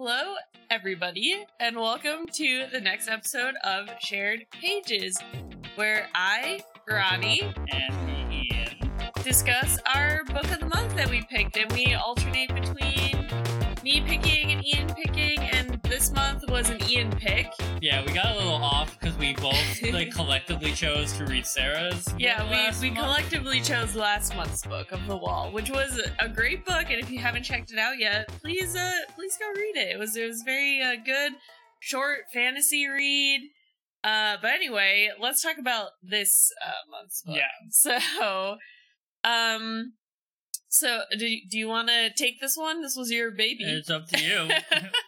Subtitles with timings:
[0.00, 0.36] Hello,
[0.70, 5.18] everybody, and welcome to the next episode of Shared Pages,
[5.74, 8.92] where I, Ronnie, and me, Ian.
[9.24, 13.26] discuss our book of the month that we picked, and we alternate between
[13.82, 15.67] me picking and Ian picking, and
[16.48, 17.46] was an Ian pick.
[17.80, 22.06] Yeah, we got a little off because we both like collectively chose to read Sarah's.
[22.18, 23.00] Yeah, we, we month.
[23.00, 27.10] collectively chose last month's book of the wall, which was a great book, and if
[27.10, 29.94] you haven't checked it out yet, please uh please go read it.
[29.94, 31.32] It was it was very uh, good,
[31.80, 33.50] short fantasy read.
[34.04, 37.36] Uh, but anyway, let's talk about this uh, month's book.
[37.36, 37.98] Yeah.
[38.20, 38.56] So,
[39.24, 39.92] um,
[40.68, 42.82] so do do you want to take this one?
[42.82, 43.64] This was your baby.
[43.64, 44.48] It's up to you.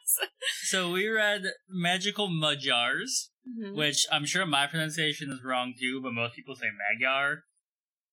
[0.64, 3.74] so we read Magical Mudjars, Mhm.
[3.74, 7.44] which I'm sure my pronunciation is wrong too, but most people say Magyar.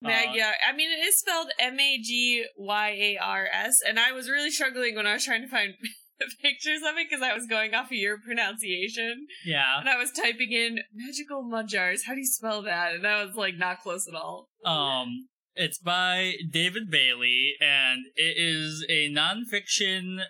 [0.04, 0.54] Uh, Magyar.
[0.68, 4.30] I mean, it is spelled M A G Y A R S, and I was
[4.30, 5.74] really struggling when I was trying to find
[6.42, 9.80] pictures of it because I was going off of your pronunciation, yeah.
[9.80, 12.02] and I was typing in magical mudjars.
[12.06, 12.94] How do you spell that?
[12.96, 14.50] And I was like, not close at all.
[14.66, 20.24] Um, it's by David Bailey, and it is a nonfiction.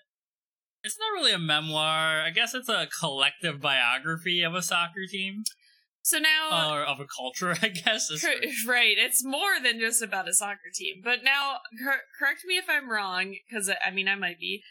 [0.87, 2.21] It's not really a memoir.
[2.21, 5.43] I guess it's a collective biography of a soccer team
[6.01, 7.57] So now, uh, or of a culture.
[7.61, 8.09] I guess.
[8.21, 8.31] cor-
[8.73, 11.01] right, it's more than just about a soccer team.
[11.03, 14.63] But now, cor- correct me if I'm wrong, because I mean, I might be.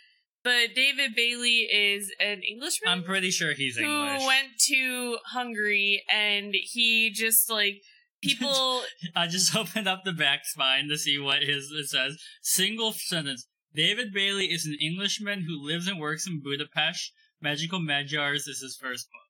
[0.43, 2.91] But David Bailey is an Englishman.
[2.91, 4.23] I'm pretty sure he's who English.
[4.23, 7.83] Who went to Hungary and he just like
[8.23, 8.83] people
[9.15, 12.17] I just opened up the back spine to see what his it says.
[12.43, 13.47] Single sentence.
[13.77, 17.13] David Bailey is an Englishman who lives and works in Budapest.
[17.43, 19.21] Magical Magyars is his first book.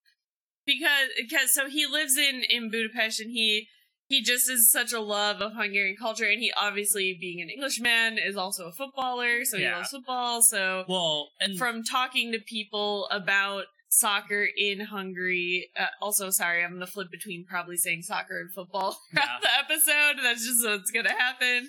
[0.64, 3.66] because because so he lives in in Budapest and he
[4.06, 8.18] he just is such a love of Hungarian culture and he obviously being an Englishman
[8.18, 10.40] is also a footballer so he loves football.
[10.42, 16.74] So Well, and from talking to people about soccer in Hungary uh, also sorry I'm
[16.74, 20.22] gonna flip between probably saying soccer and football throughout the episode.
[20.22, 21.68] That's just what's gonna happen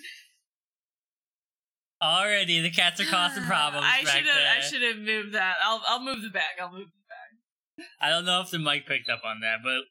[2.02, 4.58] already the cats are causing problems I should have.
[4.58, 7.86] I should have moved that I'll I'll move the bag I'll move the bag.
[8.00, 9.82] I don't know if the mic picked up on that, but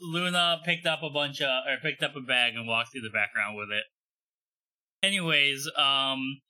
[0.00, 3.10] Luna picked up a bunch of or picked up a bag and walked through the
[3.10, 3.84] background with it.
[5.06, 6.40] Anyways, um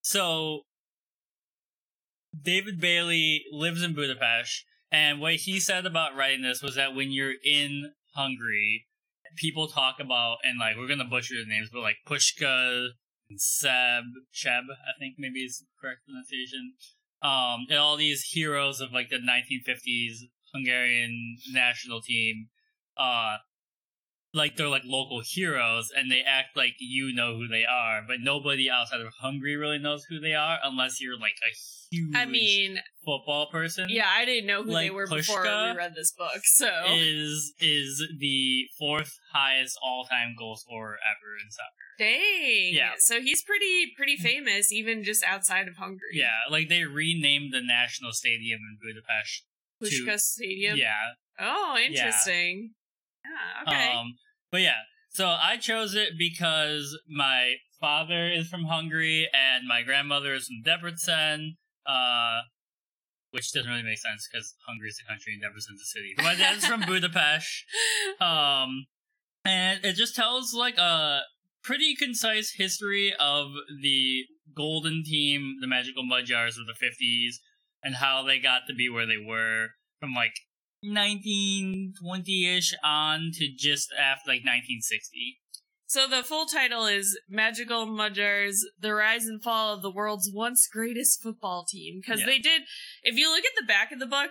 [0.00, 0.62] so
[2.40, 7.10] David Bailey lives in Budapest and what he said about writing this was that when
[7.10, 8.86] you're in Hungary,
[9.36, 12.88] people talk about and like we're gonna butcher the names, but like Pushka
[13.36, 16.74] Seb Cheb, I think maybe is the correct pronunciation.
[17.20, 22.48] Um, and all these heroes of like the 1950s Hungarian national team,
[22.96, 23.38] uh,
[24.32, 28.20] like they're like local heroes, and they act like you know who they are, but
[28.20, 31.54] nobody outside of Hungary really knows who they are unless you're like a
[31.90, 33.86] huge I mean football person.
[33.88, 36.40] Yeah, I didn't know who they Like were before Pushka we read this book.
[36.44, 41.88] So Is is the fourth highest all time goal scorer ever in soccer.
[41.98, 42.74] dang.
[42.74, 42.92] Yeah.
[42.98, 46.12] So he's pretty pretty famous, even just outside of Hungary.
[46.12, 49.44] Yeah, like they renamed the national stadium in Budapest.
[49.82, 50.76] Pushka to- Stadium.
[50.76, 50.94] Yeah,
[51.40, 52.72] Oh, interesting.
[53.24, 53.72] Yeah.
[53.72, 53.92] okay.
[53.92, 54.14] Um,
[54.50, 60.34] but yeah, so I chose it because my father is from Hungary and my grandmother
[60.34, 61.56] is from Debrecen,
[61.88, 62.40] uh,
[63.30, 66.12] which doesn't really make sense because Hungary is a country and Debrecen's a city.
[66.16, 67.64] But my dad's from Budapest,
[68.20, 68.86] um,
[69.44, 71.22] and it just tells like a
[71.62, 73.48] pretty concise history of
[73.82, 77.36] the golden team, the Magical Mudjars of the 50s,
[77.82, 79.68] and how they got to be where they were
[80.00, 80.34] from like
[80.84, 85.38] 1920-ish on to just after like 1960.
[85.88, 90.68] So the full title is Magical Mudgers: The Rise and Fall of the World's Once
[90.72, 92.00] Greatest Football Team.
[92.00, 92.26] Because Yeah.
[92.26, 92.62] they did.
[93.02, 94.30] If you look at the back of the book,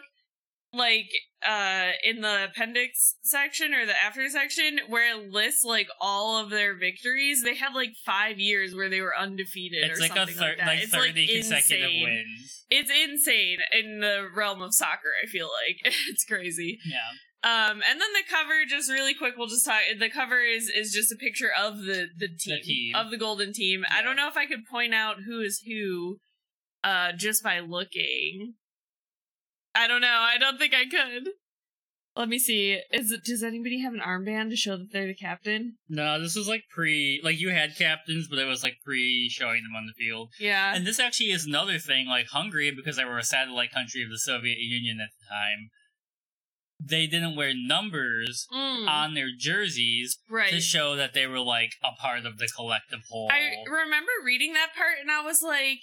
[0.74, 1.10] like
[1.48, 6.50] uh in the appendix section or the after section where it lists like all of
[6.50, 10.16] their victories they have like five years where they were undefeated It's or like a
[10.16, 12.04] something thir- like that like it's 30 like consecutive insane.
[12.04, 12.66] wins.
[12.70, 16.98] it's insane in the realm of soccer i feel like it's crazy Yeah.
[17.44, 20.92] Um and then the cover just really quick we'll just talk the cover is is
[20.92, 22.96] just a picture of the the team, team.
[22.96, 23.84] of the golden team.
[23.90, 26.18] I don't know if i could point out who is who
[26.84, 28.56] uh just by looking.
[29.76, 30.08] I don't know.
[30.08, 31.30] I don't think i could.
[32.16, 32.82] Let me see.
[32.92, 35.78] Is it does anybody have an armband to show that they're the captain?
[35.88, 39.62] No, this was like pre like you had captains, but it was like pre showing
[39.62, 40.30] them on the field.
[40.40, 40.74] yeah.
[40.76, 44.10] And this actually is another thing, like Hungary, because they were a satellite country of
[44.10, 45.70] the Soviet Union at the time.
[46.80, 51.72] They didn't wear numbers Mm, on their jerseys right to show that they were like
[51.84, 53.30] a part of the collective whole.
[53.32, 55.80] I remember reading that part and I was like,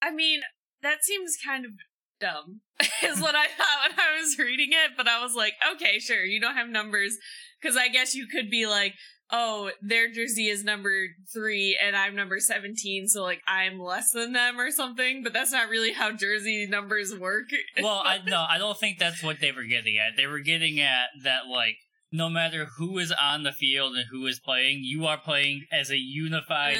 [0.00, 0.40] I mean,
[0.82, 1.72] that seems kind of
[2.20, 2.60] dumb,
[3.02, 4.92] is what I thought when I was reading it.
[4.96, 7.18] But I was like, okay, sure, you don't have numbers.
[7.60, 8.94] Because I guess you could be like,
[9.32, 10.92] oh, their jersey is number
[11.32, 15.22] three and I'm number 17, so like I'm less than them or something.
[15.22, 17.48] But that's not really how jersey numbers work.
[17.82, 20.16] Well, I no, I don't think that's what they were getting at.
[20.16, 21.76] They were getting at that like
[22.12, 25.90] no matter who is on the field and who is playing, you are playing as
[25.90, 26.76] a unified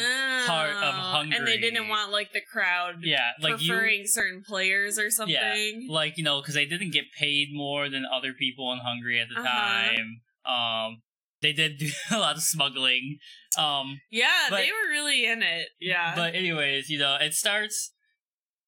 [0.47, 1.37] part of Hungary.
[1.39, 5.35] And they didn't want like the crowd yeah, like you preferring certain players or something.
[5.35, 9.21] Yeah, like you know, because they didn't get paid more than other people in Hungary
[9.21, 9.49] at the Uh-huh.
[9.49, 10.21] time.
[10.45, 11.03] Um,
[11.43, 13.19] they did do a lot of smuggling.
[13.59, 15.69] Um, Yeah, But- they were really in it.
[15.81, 16.15] Yeah.
[16.15, 17.93] but anyways, you know, it starts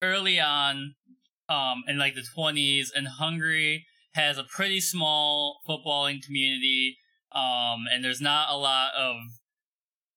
[0.02, 0.94] early on,
[1.48, 6.98] um, in like the twenties, and Hungary has a pretty small footballing community.
[7.34, 9.16] Um, and there's not a lot of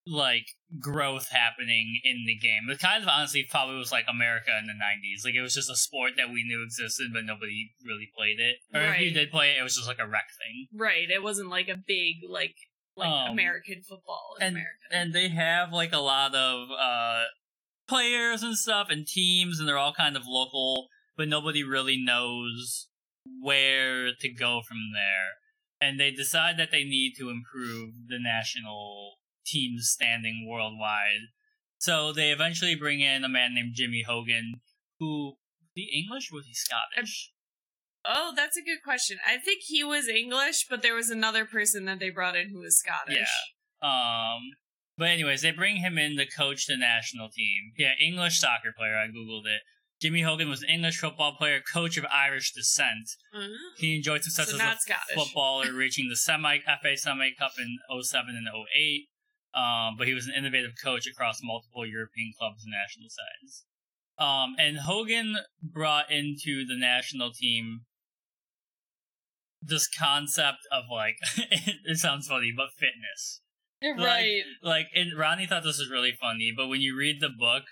[0.07, 0.45] like
[0.79, 2.69] growth happening in the game.
[2.69, 5.23] It kind of honestly probably was like America in the '90s.
[5.25, 8.57] Like it was just a sport that we knew existed, but nobody really played it.
[8.73, 10.67] Or if you did play it, it was just like a rec thing.
[10.73, 11.09] right.
[11.09, 12.55] It wasn't like a big like
[12.97, 14.85] like Um, American football in and America.
[14.91, 17.23] and they have like a lot of uh
[17.87, 20.87] players and stuff and teams and they're all kind of local
[21.17, 22.87] but nobody really knows
[23.41, 25.33] where to go from there
[25.81, 31.27] and they decide that they need to improve the national team's standing worldwide
[31.77, 34.55] so they eventually bring in a man named jimmy hogan
[34.99, 35.35] who was
[35.73, 37.31] he english was he scottish
[38.07, 39.17] Oh, that's a good question.
[39.27, 42.59] I think he was English, but there was another person that they brought in who
[42.59, 43.17] was Scottish.
[43.17, 43.87] Yeah.
[44.35, 44.41] Um,
[44.95, 47.73] but anyways, they bring him in to coach the national team.
[47.79, 48.95] Yeah, English soccer player.
[48.95, 49.61] I googled it.
[50.01, 53.09] Jimmy Hogan was an English football player, coach of Irish descent.
[53.35, 55.15] Uh, He enjoyed success So as a Scottish.
[55.15, 59.07] footballer, reaching the semi FA Semi Cup in 07 and 08.
[59.55, 63.65] Um, but he was an innovative coach across multiple European clubs and national sides.
[64.17, 67.81] Um, and Hogan brought into the national team
[69.61, 73.41] this concept of like it sounds funny, but fitness
[73.93, 74.43] right.
[74.63, 77.63] like and Ronnie thought this was really funny, but when you read the book,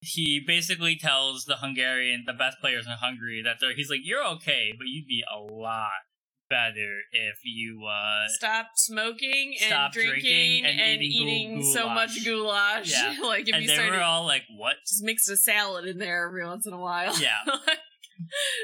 [0.00, 4.24] he basically tells the Hungarian, the best players in Hungary, that they're he's like, You're
[4.24, 5.90] okay, but you'd be a lot
[6.52, 11.88] better if you uh Stop smoking and Stop drinking, drinking and and, eating eating, so
[11.88, 12.92] much goulash.
[12.92, 13.16] Yeah.
[13.22, 14.76] like if and you they started were all like, What?
[14.86, 17.16] just mix a salad in there every once in a while.
[17.18, 17.38] Yeah.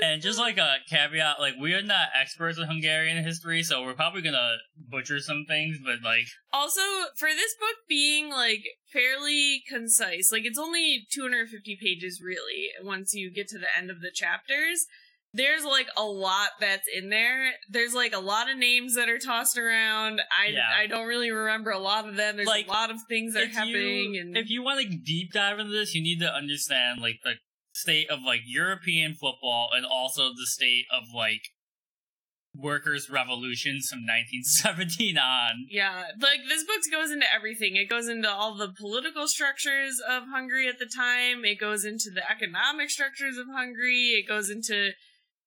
[0.02, 3.94] And just like a caveat, like we are not experts in Hungarian history, so we're
[3.94, 6.80] probably gonna butcher some things, but like Also,
[7.16, 8.62] for this book being like
[8.92, 14.00] fairly concise, like it's only 250 pages really once you get to the end of
[14.00, 14.86] the chapters.
[15.34, 17.52] There's like a lot that's in there.
[17.68, 20.20] There's like a lot of names that are tossed around.
[20.20, 20.62] I Yeah.
[20.74, 22.36] I don't really remember a lot of them.
[22.36, 24.96] There's Like, a lot of things that are happening you, and if you want to
[24.96, 27.34] deep dive into this, you need to understand like the
[27.74, 31.42] state of like European football and also the state of like
[32.54, 35.66] workers' revolutions from 1917 on.
[35.70, 37.76] Yeah, like this book goes into everything.
[37.76, 41.44] It goes into all the political structures of Hungary at the time.
[41.44, 44.16] It goes into the economic structures of Hungary.
[44.18, 44.92] It goes into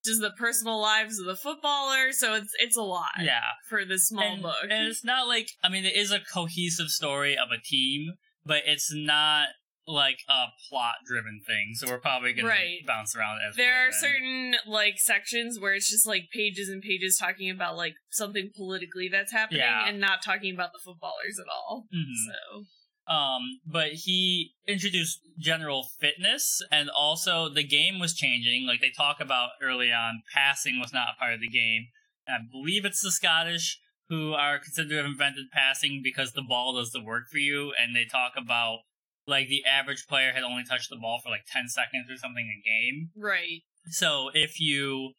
[0.04, 2.20] just the personal lives of the footballers.
[2.20, 4.56] So it's it's a lot Yeah, for this small and, book.
[4.64, 8.14] and it's not like I mean it is a cohesive story of a team,
[8.46, 9.48] but it's not
[9.88, 11.72] like a plot driven thing.
[11.76, 12.86] So we're probably gonna Right.
[12.86, 17.18] bounce around as there are certain like sections where it's just like pages and pages
[17.18, 19.88] talking about like something politically that's happening Yeah.
[19.88, 21.88] and not talking about the footballers at all.
[21.94, 22.14] Mhm.
[22.28, 22.66] So
[23.08, 28.66] Um, but he introduced general fitness, and also the game was changing.
[28.68, 31.88] Like they talk about early on, passing was not a part of the game.
[32.28, 33.80] And I believe it's the Scottish
[34.10, 37.74] who are considered to have invented passing because the ball does the work for you.
[37.82, 38.80] And they talk about
[39.28, 42.46] like the average player had only touched the ball for like ten seconds or something
[42.46, 43.10] a game.
[43.18, 43.62] right.
[43.90, 45.14] So if you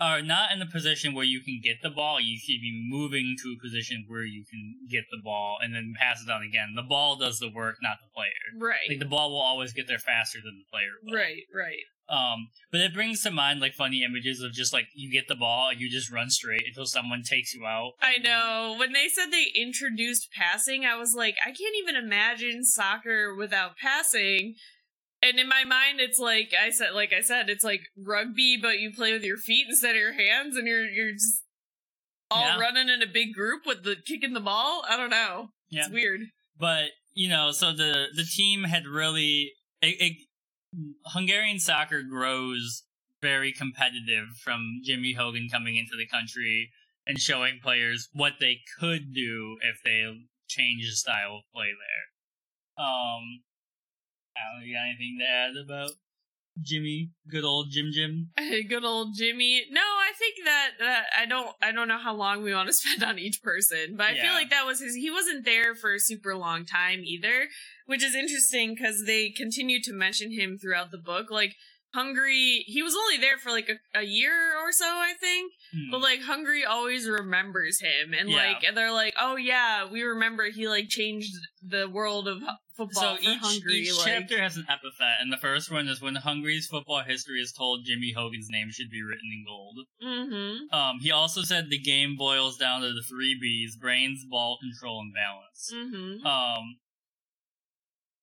[0.00, 3.36] are not in a position where you can get the ball, you should be moving
[3.42, 6.74] to a position where you can get the ball and then pass it on again.
[6.74, 8.30] The ball does the work, not the player.
[8.58, 8.88] Right.
[8.88, 11.14] Like the ball will always get there faster than the player will.
[11.14, 11.84] right, right.
[12.06, 15.34] Um, but it brings to mind like funny images of just like you get the
[15.34, 17.92] ball and you just run straight until someone takes you out.
[18.02, 18.76] I know.
[18.78, 23.78] When they said they introduced passing, I was like, I can't even imagine soccer without
[23.78, 24.56] passing.
[25.26, 28.78] And in my mind, it's like I said, like I said, it's like rugby, but
[28.78, 31.42] you play with your feet instead of your hands, and you're you're just
[32.30, 32.58] all Yeah.
[32.60, 34.84] running in a big group with the kicking the ball.
[34.88, 35.48] I don't know.
[35.70, 35.82] Yeah.
[35.86, 36.20] It's weird.
[36.58, 40.12] but you know, so the the team had really it, it,
[41.06, 42.82] Hungarian soccer grows
[43.22, 46.70] very competitive from Jimmy Hogan coming into the country
[47.06, 50.04] and showing players what they could do if they
[50.48, 52.84] change the style of play there.
[52.84, 53.42] Um,
[54.64, 55.90] You got anything to add about?
[56.62, 58.30] Jimmy, good old Jim Jim.
[58.68, 59.64] Good old Jimmy.
[59.72, 62.72] No, I think that, that I don't I don't know how long we want to
[62.72, 64.22] spend on each person, but I Yeah.
[64.22, 64.94] feel like that was his.
[64.94, 67.48] He wasn't there for a super long time either,
[67.86, 71.28] which is interesting because they continue to mention him throughout the book.
[71.28, 71.56] Like
[71.94, 75.52] Hungary, he was only there for like a, a year or so, I think.
[75.72, 75.90] Hmm.
[75.90, 78.36] But like Hungary always remembers him, and Yeah.
[78.36, 81.32] like and they're like, oh yeah, we remember he like changed
[81.62, 82.38] the world of
[82.76, 83.78] football so for each, Hungary.
[83.82, 87.40] each like, chapter has an epithet, and the first one is when Hungary's football history
[87.40, 89.78] is told, Jimmy Hogan's name should be written in gold.
[90.02, 94.58] mm-hmm, Um, he also said the game boils down to the three B's: brains, ball
[94.60, 95.72] control, and balance.
[95.72, 96.26] mm-hmm.
[96.26, 96.76] Um,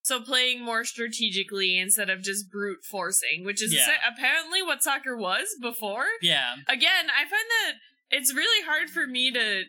[0.04, 3.88] So playing more strategically instead of just brute forcing, which is Yeah.
[4.06, 6.06] apparently what soccer was before.
[6.20, 7.30] yeah, Again, I find
[7.64, 7.74] that
[8.10, 9.64] it's really hard for me to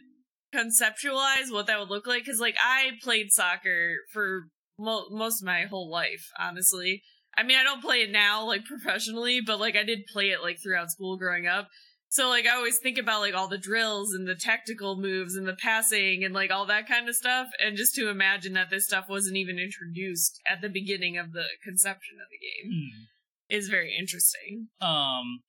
[0.54, 4.44] conceptualize what that would look like because, like, I played soccer for
[4.80, 7.02] mo- most of my whole life, honestly.
[7.38, 10.42] I mean, I don't play it now, like, professionally, but, like, I did play it,
[10.42, 11.70] like, throughout school growing up.
[12.14, 15.48] So, like, I always think about, like, all the drills and the tactical moves and
[15.48, 17.48] the passing and, like, all that kind of stuff.
[17.60, 21.46] And just to imagine that this stuff wasn't even introduced at the beginning of the
[21.64, 23.04] conception of the game Hmm.
[23.50, 24.68] is very interesting.
[24.80, 25.42] Um,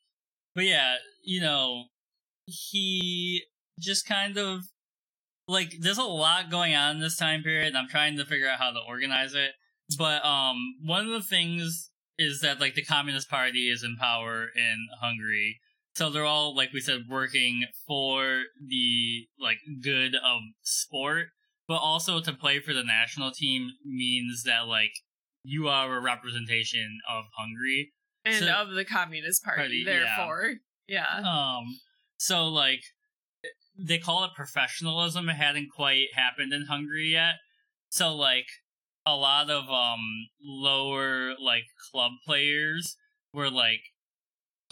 [0.54, 1.88] but yeah, you know,
[2.46, 3.44] he
[3.78, 4.62] just kind of
[5.46, 7.68] like there's a lot going on in this time period.
[7.68, 9.50] And I'm trying to figure out how to organize it.
[9.98, 14.46] But um, one of the things is that like the Communist Party is in power
[14.56, 15.60] in Hungary,
[15.94, 21.28] so they're all like we said working for the like good of sport,
[21.68, 24.92] but also to play for the national team means that like
[25.44, 27.92] you are a representation of Hungary.
[28.24, 29.84] And So- of the Communist Party, Party, yeah.
[30.16, 30.54] therefore.
[30.88, 31.18] Yeah.
[31.18, 31.80] Um,
[32.16, 32.80] so like
[33.78, 35.28] they call it professionalism.
[35.28, 37.34] It hadn't quite happened in Hungary yet.
[37.88, 38.46] So like
[39.06, 40.00] a lot of um
[40.42, 42.96] lower like club players
[43.32, 43.80] were like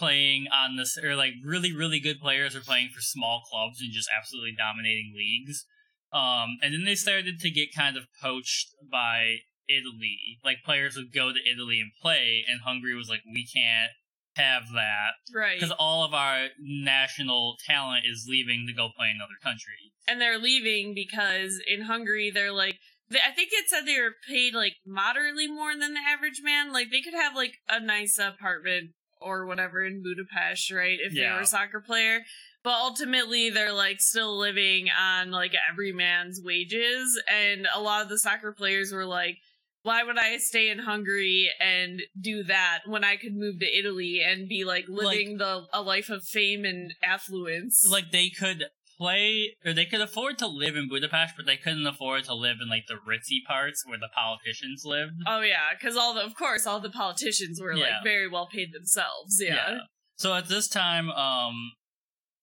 [0.03, 3.91] playing on this or like really really good players are playing for small clubs and
[3.91, 5.65] just absolutely dominating leagues.
[6.11, 10.39] Um, and then they started to get kind of poached by Italy.
[10.43, 13.91] Like players would go to Italy and play, and Hungary was like, we can't
[14.35, 15.59] have that right.
[15.59, 19.93] because all of our national talent is leaving to go play in another country.
[20.07, 22.79] And they're leaving because in Hungary, they're like,
[23.09, 26.73] they, I think it said they were paid like moderately more than the average man.
[26.73, 28.91] Like they could have like a nice apartment
[29.23, 30.97] or whatever in Budapest, right?
[31.01, 32.21] If they were a soccer player.
[32.63, 37.21] But ultimately, they're like still living on like every man's wages.
[37.29, 39.37] And a lot of the soccer players were like,
[39.83, 44.21] why would I stay in Hungary and do that when I could move to Italy
[44.25, 47.85] and be like living the a life of fame and affluence?
[47.89, 48.65] Like they could
[48.97, 52.57] play or they could afford to live in Budapest, but they couldn't afford to live
[52.61, 55.13] in like the ritzy parts where the politicians lived.
[55.27, 57.83] Oh yeah, because all the of course all the politicians were Yeah.
[57.85, 59.41] like very well paid themselves.
[59.41, 59.79] Yeah.
[60.15, 61.71] So at this time, um,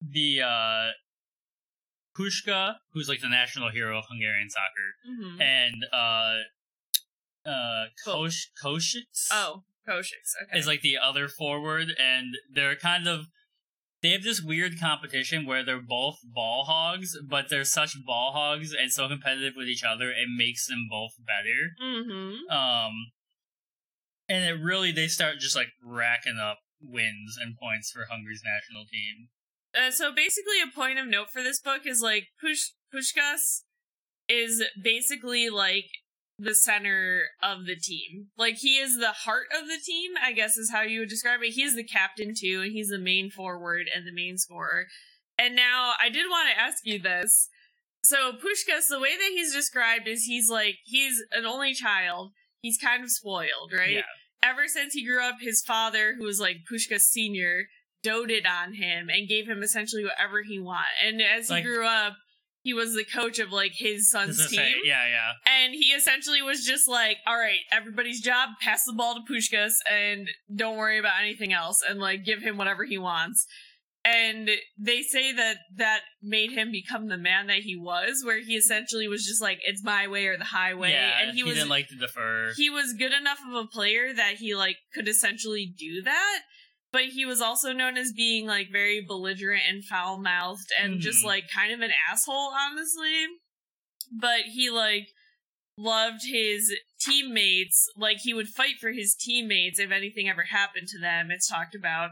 [0.01, 0.87] the uh,
[2.19, 5.41] Pushka, who's like the national hero of Hungarian soccer, Mhm.
[5.41, 7.85] and uh, uh.
[8.05, 9.29] Kosh Koshitz.
[9.31, 10.35] Oh, Koshik's.
[10.43, 10.59] Okay.
[10.59, 13.27] is like the other forward, and they're kind of
[14.03, 18.73] they have this weird competition where they're both ball hogs, but they're such ball hogs
[18.73, 21.75] and so competitive with each other, it makes them both better.
[21.83, 22.51] mm-hmm.
[22.51, 22.93] Um,
[24.29, 28.85] and it really they start just like racking up wins and points for Hungary's national
[28.87, 29.29] team.
[29.75, 33.63] Uh, so basically, a point of note for this book is like Push Puskás
[34.29, 35.87] is basically like
[36.43, 38.29] the center of the team.
[38.37, 41.41] Like he is the heart of the team, I guess is how you would describe
[41.43, 41.51] it.
[41.53, 44.87] He's the captain too, and he's the main forward and the main scorer.
[45.39, 47.49] And now I did want to ask you this.
[48.03, 52.33] So Puskás, the way that he's described is he's like he's an only child.
[52.61, 53.91] He's kind of spoiled, right?
[53.97, 54.03] Yeah.
[54.43, 57.65] Ever since he grew up, his father, who was like Puskás Senior,
[58.03, 60.87] doted on him and gave him essentially whatever he wanted.
[61.07, 62.17] And as he Like- grew up,
[62.63, 64.59] he was the coach of like his son's team.
[64.61, 65.33] say- yeah, yeah.
[65.47, 69.73] And he essentially was just like, all right, everybody's job, pass the ball to Puskás
[69.91, 73.47] and don't worry about anything else and like give him whatever he wants.
[74.03, 74.49] And
[74.79, 79.07] they say that that made him become the man that he was, where he essentially
[79.09, 80.93] was just like, it's my way or the highway.
[80.93, 82.51] yeah, and he, was didn't like to defer.
[82.57, 86.41] he was good enough of a player that he like could essentially do that
[86.93, 91.27] but he was also known as being like very belligerent and foul-mouthed and just Mhm.
[91.27, 93.27] like kind of an asshole honestly.
[94.13, 95.09] But he like
[95.77, 97.89] loved his teammates.
[97.97, 101.31] Like he would fight for his teammates if anything ever happened to them.
[101.31, 102.11] It's talked about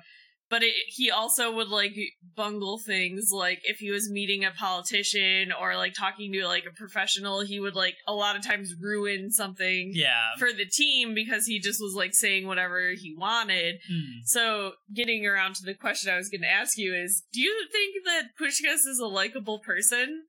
[0.50, 1.94] but it, he also would like
[2.34, 6.74] bungle things like if he was meeting a politician or like talking to like a
[6.74, 10.34] professional he would like a lot of times ruin something Yeah.
[10.38, 14.20] for the team because he just was like saying whatever he wanted Hmm.
[14.24, 17.66] so getting around to the question i was going to ask you is do you
[17.72, 20.24] think that Puskás is a likable person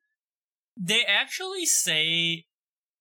[0.82, 2.46] They actually say,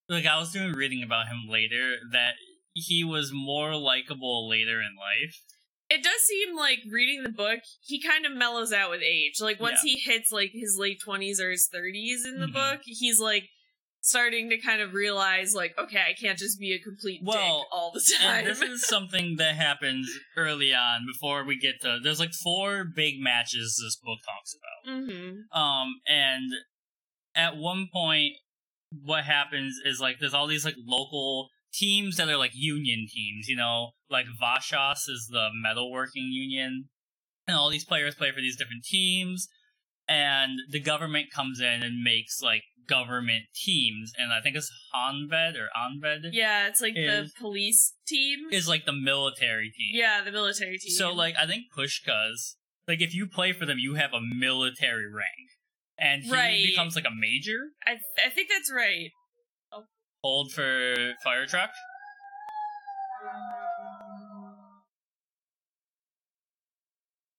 [0.09, 2.35] like I was doing reading about him later, that
[2.75, 5.37] he was more likable later in life.
[5.91, 9.59] It does seem like reading the book he kind of mellows out with age like
[9.61, 9.93] once Yeah.
[9.95, 12.53] he hits like his late 20s or his 30s in the Mhm.
[12.53, 13.45] book he's like
[14.01, 17.67] starting to kind of realize like okay i can't just be a complete Well, dick
[17.73, 21.99] all the time And this is something that happens early on before we get to.
[22.03, 24.95] There's like four big matches this book talks about.
[25.01, 25.59] mm-hmm.
[25.59, 26.53] Um, and
[27.35, 28.35] at one point,
[29.03, 33.49] what happens is like there's all these like local teams that are like union teams,
[33.49, 36.89] you know, like Vasas is the metalworking union,
[37.47, 39.49] and all these players play for these different teams,
[40.09, 45.57] and the government comes in and makes like government teams, and I think it's Honvéd
[45.57, 49.91] or Anved yeah it's like Is- the police team is like the military team.
[49.93, 52.55] yeah the military team So like I think Puskás,
[52.87, 55.49] like if you play for them, you have a military rank,
[55.99, 56.65] and he Right.
[56.65, 57.59] becomes like a major.
[57.87, 59.11] I, I think that's right
[60.23, 61.71] Hold for fire truck.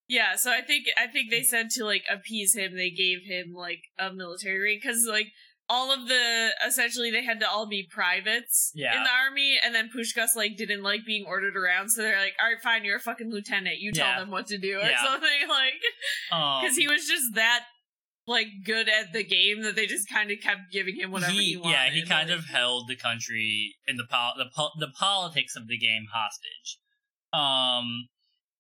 [0.08, 3.54] Yeah, so I think I think they said to like appease him, they gave him
[3.54, 5.28] like a military rank because like
[5.70, 8.98] all of the essentially they had to all be privates Yeah.
[8.98, 12.34] in the army, and then Puskás like didn't like being ordered around, so they're like,
[12.42, 13.78] "All right, fine, you're a fucking lieutenant.
[13.80, 14.20] You tell Yeah.
[14.22, 15.04] them what to do or Yeah.
[15.06, 15.82] something." Like
[16.32, 17.66] Um, because he was just that
[18.30, 21.52] like good at the game that they just kind of kept giving him whatever he,
[21.54, 21.72] he- wanted.
[21.74, 25.56] yeah, he kind like- of held the country in the pol- the pol- the politics
[25.56, 26.78] of the game hostage.
[27.34, 28.08] Um,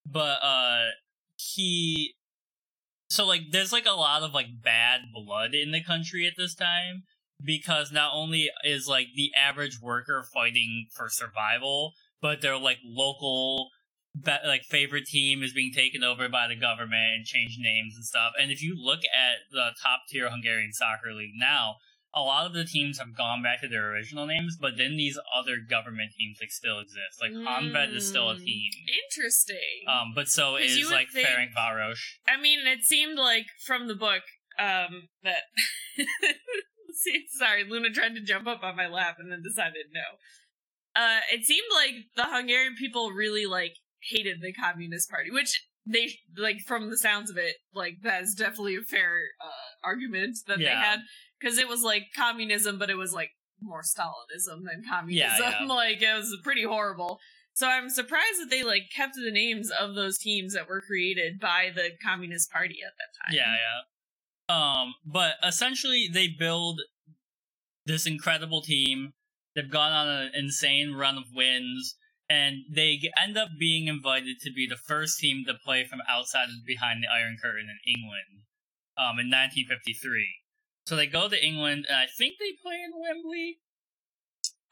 [0.05, 0.85] but uh,
[1.37, 2.15] he
[3.09, 6.53] so like there's like a lot of like bad blood in the country at this
[6.55, 7.03] time
[7.43, 13.69] because not only is like the average worker fighting for survival, but their like local
[14.15, 18.05] ba- like favorite team is being taken over by the government and changed names and
[18.05, 18.33] stuff.
[18.39, 21.75] And if you look at the top tier Hungarian soccer league now,
[22.15, 25.19] a lot of the teams have gone back to their original names, but then these
[25.35, 27.21] other government teams like still exist.
[27.21, 28.43] Like Honvéd is still a Mm.
[28.45, 28.71] team.
[29.05, 29.83] interesting.
[29.87, 31.99] Um, but so is like think- Ferencváros.
[32.27, 34.23] I mean, it seemed like from the book
[34.57, 35.43] um, that.
[36.95, 40.01] See, sorry, Luna tried to jump up on my lap and then decided no.
[41.01, 46.19] Uh, it seemed like the Hungarian people really like hated the Communist Party, which they
[46.37, 50.59] like from the sounds of it, like that is definitely a fair uh, argument that
[50.59, 50.99] they had
[51.39, 53.31] because it was like communism, but it was like
[53.61, 55.37] more Stalinism than communism.
[55.41, 55.65] yeah.
[55.67, 57.19] like it was pretty horrible.
[57.53, 61.39] So I'm surprised that they like kept the names of those teams that were created
[61.39, 63.35] by the Communist Party at that time.
[63.35, 64.81] Yeah, yeah.
[64.81, 66.81] Um, but essentially they build
[67.85, 69.11] this incredible team.
[69.55, 71.95] They've gone on an insane run of wins,
[72.29, 76.47] and they end up being invited to be the first team to play from outside
[76.65, 78.45] behind the Iron Curtain in England,
[78.97, 80.27] um, in 1953.
[80.85, 83.59] So they go to England, and I think they play in Wembley.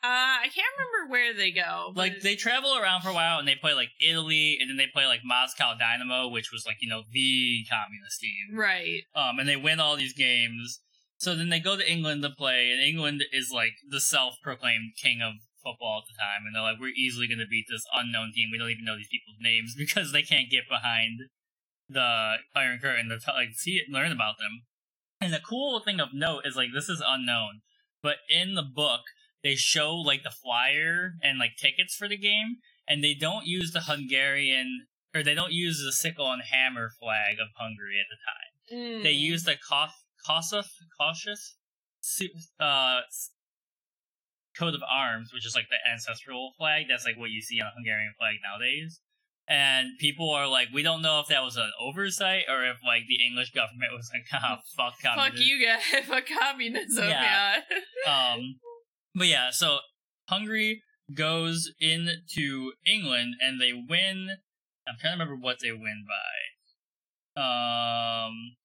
[0.03, 1.91] Uh, I can't remember where they go.
[1.95, 4.87] Like they travel around for a while, and they play like Italy, and then they
[4.93, 8.57] play like Moscow Dynamo, which was like you know the communist team.
[8.57, 9.01] right.
[9.15, 10.81] um, and they win all these games.
[11.17, 15.21] So then they go to England to play, and England is like the self-proclaimed king
[15.23, 15.33] of
[15.67, 18.47] football at the time, and they're like, we're easily going to beat this unknown team.
[18.51, 21.27] We don't even know these people's names because they can't get behind
[21.89, 24.63] the Iron Curtain to like see it, and learn about them.
[25.19, 27.61] And the cool thing of note is like this is unknown,
[28.01, 29.01] but in the book
[29.43, 33.71] they show like the flyer and like tickets for the game, and they don't use
[33.71, 38.17] the Hungarian or they don't use the sickle and hammer flag of Hungary at the
[38.23, 39.03] time.
[39.03, 39.19] They Mm.
[39.19, 41.55] use the Kos- Kossuth, cautious,
[42.59, 43.01] uh,
[44.57, 46.85] coat of arms, which is like the ancestral flag.
[46.89, 49.01] That's like what you see on a Hungarian flag nowadays.
[49.49, 53.03] And people are like, we don't know if that was an oversight or if like
[53.07, 57.07] the English government was like, ah, fuck Fuck you guys for communism.
[57.07, 57.61] Yeah.
[57.71, 57.77] Yeah.
[58.07, 58.59] Um,
[59.13, 59.79] but yeah, so
[60.29, 60.81] Hungary
[61.13, 64.29] goes into England and they win.
[64.87, 66.05] I'm trying to remember what they win
[67.35, 67.41] by.
[67.41, 68.55] Um,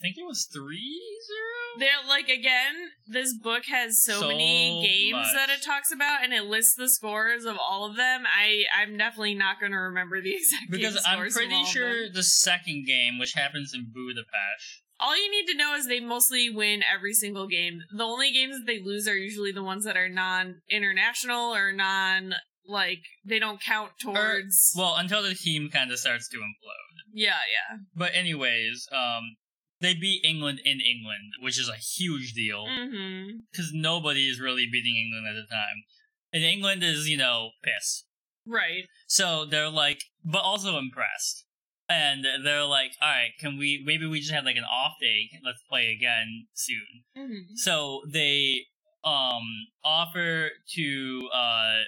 [0.00, 1.78] think it was three zero.
[1.78, 2.74] They're like again,
[3.06, 6.88] this book has so, So many games that it talks about, and it lists the
[6.88, 8.24] scores of all of them.
[8.26, 12.86] I I'm definitely not going to remember the exact Because I'm pretty sure the second
[12.86, 17.12] game, which happens in Budapest, All you need to know is they mostly win every
[17.14, 17.80] single game.
[17.96, 22.34] The only games that they lose are usually the ones that are non-international or non
[22.68, 24.74] like they don't count towards.
[24.76, 27.12] well, until the team kind of starts to implode.
[27.12, 27.78] Yeah, yeah.
[27.96, 29.36] But anyways, um,
[29.80, 33.38] they beat England in England, which is a huge deal Mm-hmm.
[33.50, 35.84] because nobody is really beating England at the time,
[36.32, 38.04] and England is you know pissed.
[38.46, 38.84] Right.
[39.06, 41.44] So they're like, but also impressed.
[41.90, 45.30] And they're like, all right, can we, maybe we just had like an off day.
[45.42, 47.04] Let's play again soon.
[47.16, 47.54] Mm-hmm.
[47.56, 48.66] So they,
[49.04, 49.42] um,
[49.84, 51.80] offer to, uh,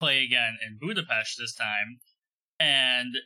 [0.00, 1.98] play again in Budapest this time.
[2.60, 3.16] And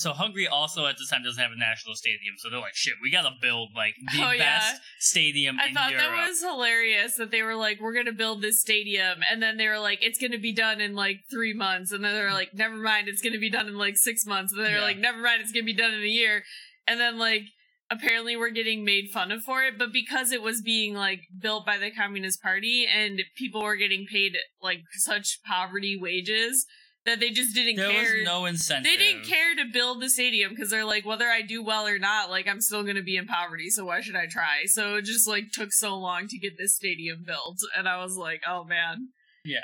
[0.00, 2.34] so Hungary also at this time doesn't have a national stadium.
[2.38, 4.58] So they're like, shit, we gotta build like the Oh, yeah.
[4.58, 6.06] best stadium I thought Europe.
[6.06, 9.68] that was hilarious that they were like, we're gonna build this stadium, and then they
[9.68, 12.54] were like, it's gonna be done in like three months, and then they were like,
[12.54, 14.82] never mind, it's gonna be done in like six months, and they were Yeah.
[14.84, 16.44] like, never mind, it's gonna be done in a year,
[16.88, 17.42] and then like
[17.90, 21.66] apparently we're getting made fun of for it, but because it was being like built
[21.66, 26.66] by the Communist Party and people were getting paid like such poverty wages
[27.06, 28.02] that they just didn't there care.
[28.02, 28.84] was no incentive.
[28.84, 31.98] they didn't care to build the stadium because they're like, whether I do well or
[31.98, 34.64] not, like I'm still gonna be in poverty, so why should I try?
[34.66, 38.16] So it just like took so long to get this stadium built, and I was
[38.16, 39.08] like, oh man.
[39.44, 39.60] Yeah.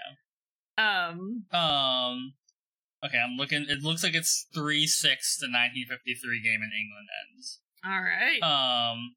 [0.79, 1.45] Um.
[1.53, 2.35] Um.
[3.05, 3.67] Okay, I'm looking.
[3.69, 7.61] It looks like it's three six to 1953 game in England ends.
[7.85, 8.41] All right.
[8.43, 9.15] Um.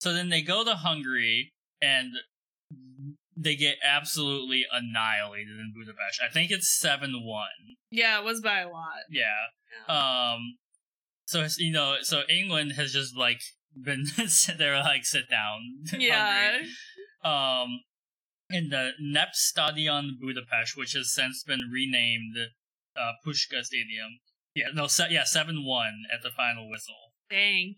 [0.00, 2.12] So then they go to Hungary and
[3.36, 6.20] they get absolutely annihilated in Budapest.
[6.26, 7.76] I think it's seven one.
[7.90, 9.04] yeah, it was by a lot.
[9.10, 9.46] Yeah.
[9.88, 10.56] Um.
[11.26, 13.40] So you know, so England has just like
[13.80, 14.04] been
[14.58, 15.60] they're like sit down.
[15.98, 16.58] yeah.
[17.24, 17.80] Um,
[18.50, 22.36] in the Népstadion Budapest, which has since been renamed
[22.96, 24.20] uh, Pushka Stadium.
[24.54, 26.94] Yeah, no, se- yeah, seven one at the final whistle.
[27.30, 27.74] Dang.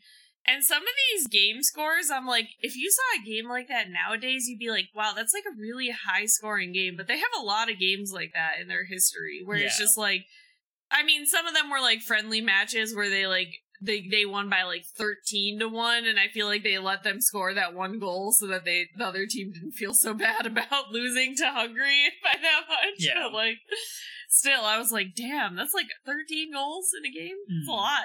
[0.48, 3.86] And some of these game scores, I'm like, if you saw a game like that
[3.90, 6.94] nowadays, you'd be like, wow, that's like a really high scoring game.
[6.96, 9.98] But they have a lot of games like that in their history where it's just
[9.98, 10.24] like,
[10.90, 13.48] I mean, some of them were like friendly matches where they like,
[13.82, 17.20] they, they won by like 13 to 1 and i feel like they let them
[17.20, 20.92] score that one goal so that they the other team didn't feel so bad about
[20.92, 23.24] losing to hungary by that much Yeah.
[23.24, 23.58] but like
[24.30, 27.76] still i was like damn that's like 13 goals in a game it's a Mm.
[27.76, 28.04] lot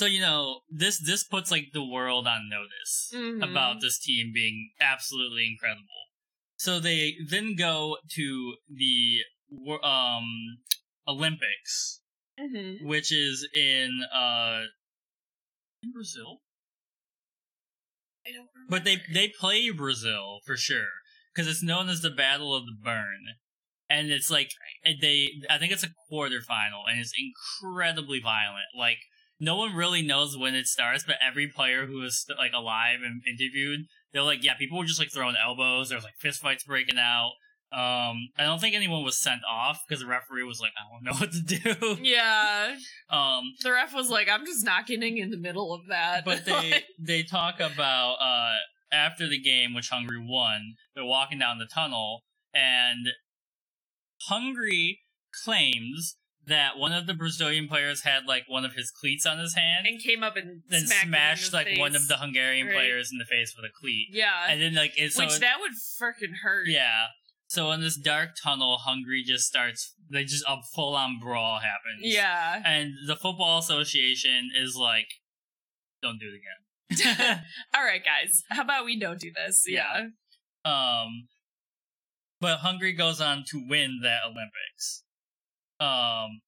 [0.00, 3.42] So you know this this puts like the world on notice Mhm.
[3.44, 6.06] about this team being absolutely incredible.
[6.56, 9.24] So they then go to the
[9.82, 10.62] um
[11.06, 12.00] Olympics,
[12.38, 12.80] Mhm.
[12.80, 14.68] which is in uh
[15.82, 16.40] in Brazil.
[18.26, 20.92] I don't But they they play Brazil for sure
[21.34, 23.36] because it's known as the Battle of the Berne,
[23.90, 28.72] and it's like they I think it's a quarterfinal and it's incredibly violent.
[28.74, 29.00] Like
[29.40, 33.22] no one really knows when it starts, but every player who is like alive and
[33.26, 35.88] interviewed, they're like, yeah, people were just like throwing elbows.
[35.88, 37.32] There's like fist fights breaking out.
[37.72, 41.04] Um, I don't think anyone was sent off because the referee was like, I don't
[41.04, 41.98] know what to do.
[42.02, 42.74] yeah
[43.08, 46.44] Um, the ref was like i'm just not getting in the middle of that but
[46.44, 48.56] they they talk about uh
[48.92, 53.06] after the game which hungary won they're walking down the tunnel and
[54.22, 55.00] hungary
[55.44, 59.54] claims that one of the brazilian players had like one of his cleats on his
[59.54, 62.74] hand and came up and then smacked, smashed like one of the hungarian Right.
[62.76, 64.08] players in the face with a cleat.
[64.10, 64.46] Yeah.
[64.48, 66.66] And then like it's so which that would freaking hurt.
[66.68, 67.06] Yeah.
[67.48, 72.00] So in this dark tunnel hungary just starts they just a full-on brawl happens.
[72.02, 72.62] Yeah.
[72.64, 75.08] And the football association is like
[76.02, 77.44] don't do it again.
[77.74, 78.42] All right guys.
[78.50, 79.64] How about we don't do this?
[79.68, 80.06] Yeah,
[80.64, 81.00] Yeah.
[81.02, 81.28] Um,
[82.40, 85.04] but Hungary goes on to win that Olympics.
[85.80, 86.40] Um,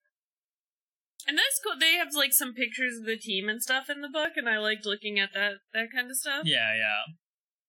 [1.26, 4.08] and that's cool they have like some pictures of the team and stuff in the
[4.08, 7.14] book and i liked looking at that that kind of stuff yeah, yeah.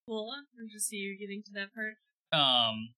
[0.08, 1.94] cool i just see you getting to that part
[2.38, 2.94] Um,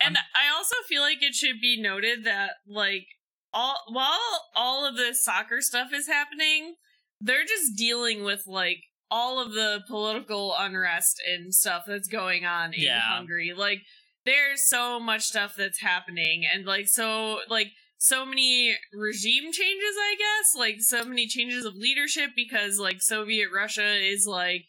[0.00, 3.06] And I also feel like it should be noted that like
[3.52, 6.76] all while all of the soccer stuff is happening,
[7.20, 8.78] they're just dealing with like
[9.10, 13.00] all of the political unrest and stuff that's going on in Yeah.
[13.00, 13.52] Hungary.
[13.54, 13.80] Like
[14.24, 20.16] there's so much stuff that's happening and like so like so many regime changes, I
[20.18, 24.64] guess, like so many changes of leadership because like Soviet Russia is like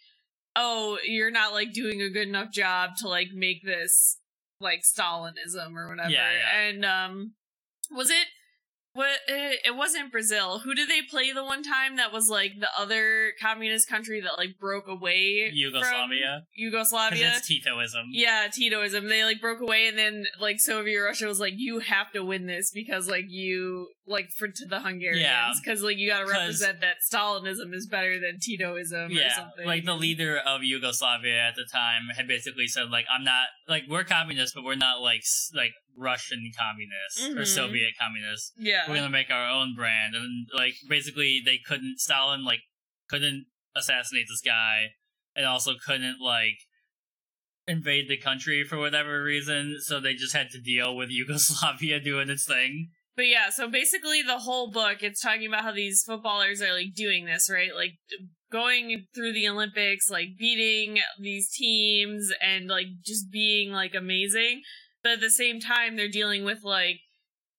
[0.53, 4.17] oh, you're not like doing a good enough job to like make this
[4.59, 6.09] like Stalinism or whatever.
[6.09, 6.67] Yeah, yeah.
[6.67, 7.33] And um
[7.89, 8.27] was it
[8.93, 10.59] what eh, it, it wasn't Brazil.
[10.59, 14.37] Who did they play the one time that was like the other communist country that
[14.37, 16.43] like broke away Yugoslavia.
[16.55, 17.33] Yugoslavia?
[17.37, 18.05] It's Titoism.
[18.11, 19.07] Yeah, Titoism.
[19.07, 22.47] They like broke away, and then like Soviet Russia was like, "You have to win
[22.47, 25.51] this because like you like for to the Hungarians Yeah.
[25.63, 29.65] because like you got to represent that Stalinism is better than Titoism or Yeah, something."
[29.65, 33.83] like the leader of Yugoslavia at the time had basically said, like, I'm not like
[33.89, 35.23] we're communists, but we're not like
[35.55, 35.71] like
[36.01, 37.47] Russian communists or Mhm.
[37.47, 38.53] Soviet communists.
[38.57, 38.89] Yeah.
[38.89, 42.61] We're gonna make our own brand, and like basically they couldn't Stalin like
[43.07, 44.95] couldn't assassinate this guy,
[45.35, 46.57] and also couldn't like
[47.67, 52.29] invade the country for whatever reason, so they just had to deal with Yugoslavia doing
[52.29, 52.91] its thing.
[53.15, 56.93] But yeah, so basically the whole book it's talking about how these footballers are like
[56.95, 57.75] doing this, right?
[57.75, 57.99] Like
[58.51, 64.61] going through the Olympics, like beating these teams and like just being like amazing.
[65.03, 66.99] But at the same time they're dealing with like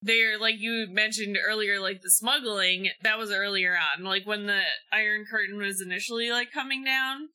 [0.01, 4.63] they're like you mentioned earlier like the smuggling that was earlier on like when the
[4.93, 7.29] iron curtain was initially like coming down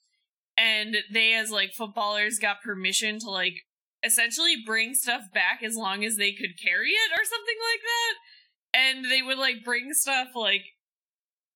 [0.58, 3.64] and they as like footballers got permission to like
[4.04, 8.80] essentially bring stuff back as long as they could carry it or something like that.
[8.80, 10.64] And they would like bring stuff like,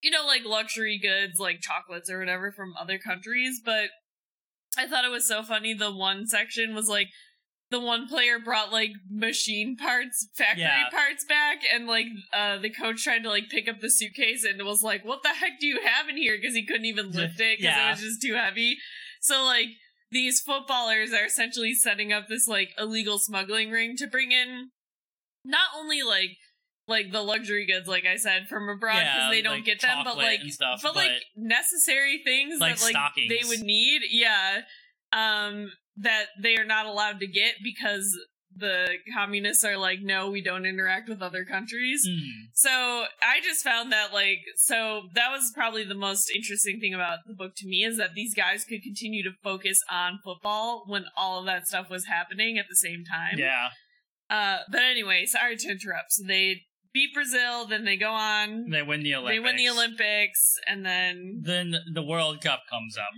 [0.01, 3.61] you know, like luxury goods, like chocolates or whatever from other countries.
[3.63, 3.89] But
[4.77, 5.73] I thought it was so funny.
[5.73, 7.07] The one section was like,
[7.71, 10.89] the one player brought like machine parts, factory Yeah.
[10.91, 14.61] parts back, and like uh the coach tried to like pick up the suitcase and
[14.65, 17.39] was like, "What the heck do you have in here?" Because he couldn't even lift
[17.39, 17.87] it because Yeah.
[17.87, 18.77] it was just too heavy.
[19.21, 19.67] So like
[20.11, 24.69] these footballers are essentially setting up this like illegal smuggling ring to bring in
[25.45, 26.31] not only like
[26.87, 29.79] like the luxury goods like i said from abroad because Yeah, they don't like get
[29.81, 33.29] them but like stuff, but, like but- necessary things Like that like stockings.
[33.29, 34.61] they would need yeah
[35.13, 35.71] um
[36.01, 38.17] that they are not allowed to get because
[38.53, 42.49] the communists are like no we don't interact with other countries Mm.
[42.53, 47.19] so I just found that like so that was probably the most interesting thing about
[47.25, 51.05] the book to me is that these guys could continue to focus on football when
[51.15, 53.37] all of that stuff was happening at the same time.
[53.39, 53.69] Yeah.
[54.29, 56.11] Uh but anyway, sorry to interrupt.
[56.11, 59.33] So they beat Brazil, then they go on They win the Olympics.
[59.35, 63.13] they win the Olympics and then Then the World Cup comes up.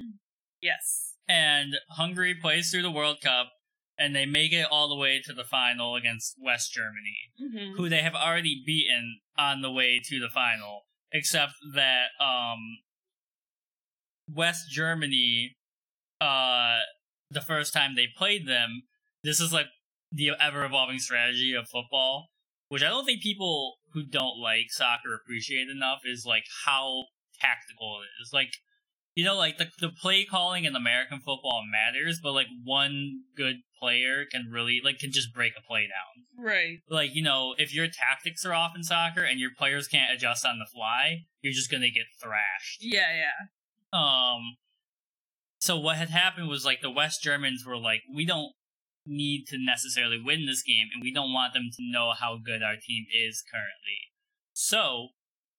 [0.61, 1.12] yes.
[1.27, 3.51] And Hungary plays through the World Cup,
[3.97, 7.75] and they make it all the way to the final against West Germany, Mhm.
[7.77, 10.87] who they have already beaten on the way to the final.
[11.11, 12.79] Except that um,
[14.27, 15.55] West Germany,
[16.19, 16.79] uh,
[17.29, 18.83] the first time they played them,
[19.23, 19.67] this is like
[20.11, 22.29] the ever evolving strategy of football,
[22.69, 26.01] which I don't think people who don't like soccer appreciate enough.
[26.05, 27.05] Is like how
[27.39, 28.31] tactical it is.
[28.33, 28.57] Like
[29.15, 33.57] you know, like the the play calling in American football matters, but like one good
[33.79, 36.43] player can really like can just break a play down.
[36.43, 36.77] Right.
[36.89, 40.45] Like you know, if your tactics are off in soccer and your players can't adjust
[40.45, 42.79] on the fly, you're just gonna get thrashed.
[42.81, 43.97] Yeah, yeah.
[43.97, 44.57] Um,
[45.59, 48.53] so what had happened was like the West Germans were like, we don't
[49.05, 52.63] need to necessarily win this game, and we don't want them to know how good
[52.63, 54.09] our team is currently.
[54.53, 55.09] So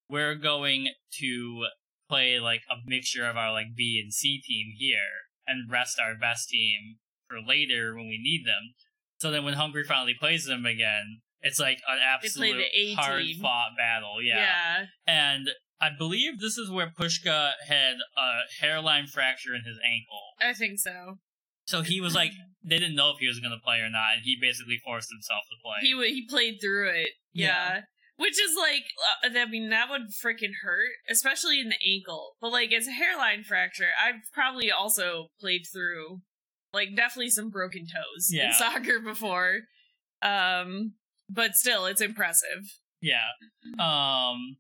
[0.09, 0.89] we're going
[1.21, 1.67] to
[2.09, 6.15] play like a mixture of our like B and C team here, and rest our
[6.17, 6.97] best team
[7.29, 8.75] for later when we need them.
[9.19, 12.63] So then when Hungary finally plays them again, it's like an absolute
[12.97, 14.17] hard fought battle.
[14.23, 14.87] yeah.
[15.07, 15.49] And
[15.81, 20.23] I believe this is where Pushka had a hairline fracture in his ankle.
[20.41, 21.19] I think so.
[21.67, 22.31] So he was like,
[22.65, 25.09] they didn't know if he was going to play or not, and he basically forced
[25.13, 25.79] himself to play.
[25.87, 27.11] He w- he played through it.
[27.33, 27.47] Yeah.
[27.47, 27.81] Yeah.
[28.17, 28.85] Which is like,
[29.25, 32.37] uh, I mean, that would freaking hurt, especially in the ankle.
[32.41, 36.21] But like, as a hairline fracture, I've probably also played through,
[36.73, 39.63] like, definitely some broken toes in soccer before.
[40.23, 40.93] Um,
[41.29, 42.79] but still, it's impressive.
[43.01, 43.31] yeah.
[43.79, 44.59] Um,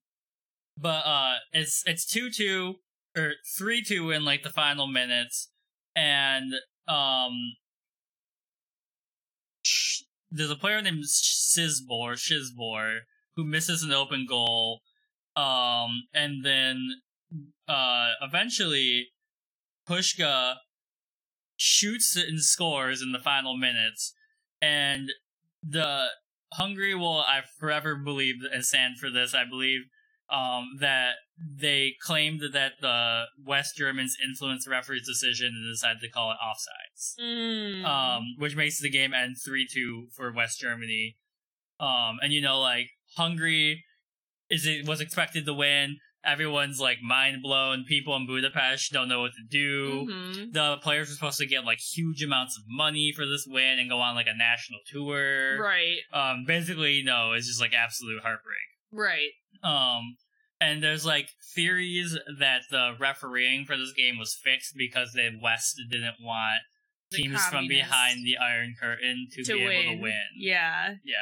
[0.77, 2.77] but uh, it's it's two two
[3.17, 5.51] or three two in like the final minutes,
[5.95, 6.53] and
[6.89, 7.55] um,
[10.31, 13.01] there's a player named Shizbor Shizbor
[13.37, 14.81] who misses an open goal,
[15.37, 17.01] um, and then
[17.69, 19.09] uh, eventually
[19.89, 20.57] Pushka
[21.57, 24.15] shoots it and scores in the final minutes,
[24.61, 25.11] and
[25.63, 26.07] the
[26.53, 29.35] Hungary will I forever believe and stand for this.
[29.35, 29.81] I believe
[30.31, 36.09] um, that they claimed that the West Germans influenced the referee's decision and decided to
[36.09, 37.85] call it offsides, Mm.
[37.85, 41.17] um, which makes the game end three two for West Germany.
[41.81, 43.85] Um, and you know, like Hungary
[44.51, 45.99] is it was expected to win.
[46.25, 47.85] Everyone's like mind blown.
[47.85, 50.53] People in Budapest don't know what to do Mhm.
[50.53, 53.91] the players were supposed to get like huge amounts of money for this win and
[53.91, 55.61] go on like a national tour.
[55.61, 55.99] Right.
[56.13, 58.57] Um, basically, no, it's just like absolute heartbreak.
[58.91, 59.33] Right.
[59.63, 60.17] Um,
[60.61, 65.79] and there's like theories that the refereeing for this game was fixed because the West
[65.91, 66.63] didn't want
[67.11, 69.73] The teams from behind the Iron Curtain to, to be win.
[69.73, 70.23] able to win.
[70.37, 70.95] Yeah.
[71.05, 71.17] Yeah.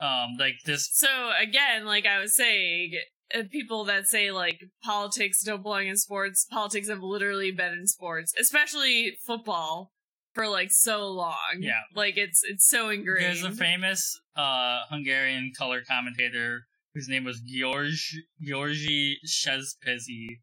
[0.00, 0.88] Um, like this.
[0.92, 1.08] So
[1.40, 2.92] again, like I was saying,
[3.34, 7.86] uh, people that say like politics don't belong in sports, politics have literally been in
[7.86, 9.92] sports, especially football.
[10.34, 11.58] for like so long.
[11.58, 11.80] Yeah.
[11.96, 13.24] like it's it's so ingrained.
[13.24, 20.38] There's a famous uh, Hungarian color commentator whose name was George Georgi Shespezi,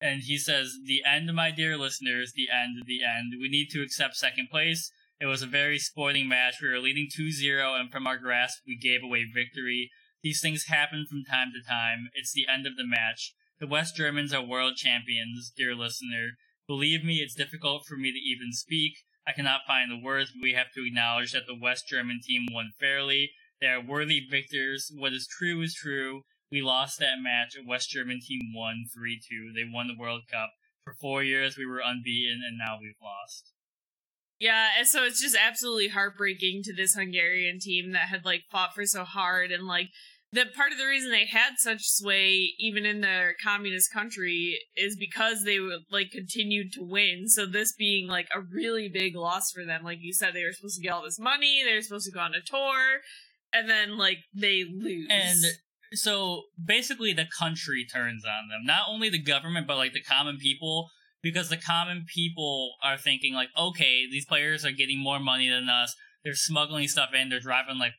[0.00, 3.34] and he says, "The end, my dear listeners, the end, the end.
[3.40, 4.90] We need to accept second place.
[5.18, 6.56] It was a very sporting match.
[6.60, 9.90] We were leading 2-0, and from our grasp, we gave away victory.
[10.22, 12.10] These things happen from time to time.
[12.12, 13.32] It's the end of the match.
[13.58, 16.32] The West Germans are world champions, dear listener.
[16.66, 18.92] Believe me, it's difficult for me to even speak.
[19.26, 22.46] I cannot find the words, but we have to acknowledge that the West German team
[22.52, 23.30] won fairly.
[23.58, 24.92] They are worthy victors.
[24.94, 26.24] What is true is true.
[26.52, 27.56] We lost that match.
[27.56, 29.52] A West German team won 3 2.
[29.54, 30.50] They won the World Cup.
[30.84, 33.55] For four years, we were unbeaten, and now we've lost.
[34.38, 38.74] Yeah, and so it's just absolutely heartbreaking to this Hungarian team that had like fought
[38.74, 39.88] for so hard and like
[40.32, 44.96] the part of the reason they had such sway even in their communist country is
[44.96, 47.28] because they would like continued to win.
[47.28, 50.52] So this being like a really big loss for them, like you said, they were
[50.52, 53.00] supposed to get all this money, they were supposed to go on a tour,
[53.52, 55.08] and then like they lose.
[55.10, 55.38] And
[55.94, 58.64] so basically, the country turns on them.
[58.64, 60.90] Not only the government, but like the common people,
[61.32, 65.68] because the common people are thinking like, okay, these players are getting more money than
[65.68, 65.94] us.
[66.24, 67.28] They're smuggling stuff in.
[67.28, 67.94] They're driving like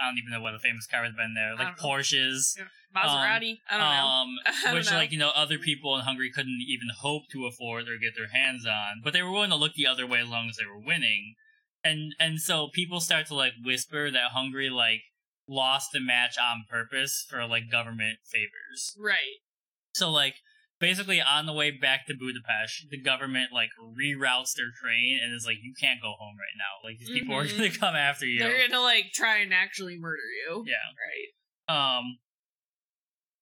[0.00, 1.76] I don't even know what the famous car has been there, like.
[1.76, 2.58] Porsches.
[2.94, 3.86] Maserati, I don't know.
[3.86, 4.96] Um, I don't which know.
[4.96, 8.28] like you know other people in Hungary couldn't even hope to afford or get their
[8.28, 10.66] hands on, but they were willing to look the other way as long as they
[10.66, 11.34] were winning,
[11.82, 15.00] and and so people start to like whisper that Hungary like
[15.48, 18.94] lost the match on purpose for like government favors.
[18.98, 19.40] right.
[19.94, 20.34] So like
[20.82, 25.46] basically on the way back to Budapest, the government like reroutes their train and is
[25.46, 26.82] like, you can't go home right now.
[26.86, 27.56] Like these people are Mhm.
[27.56, 28.40] gonna come after you.
[28.40, 30.64] They're gonna like try and actually murder you.
[30.66, 30.74] Yeah.
[31.06, 31.28] Right.
[31.70, 32.18] Um,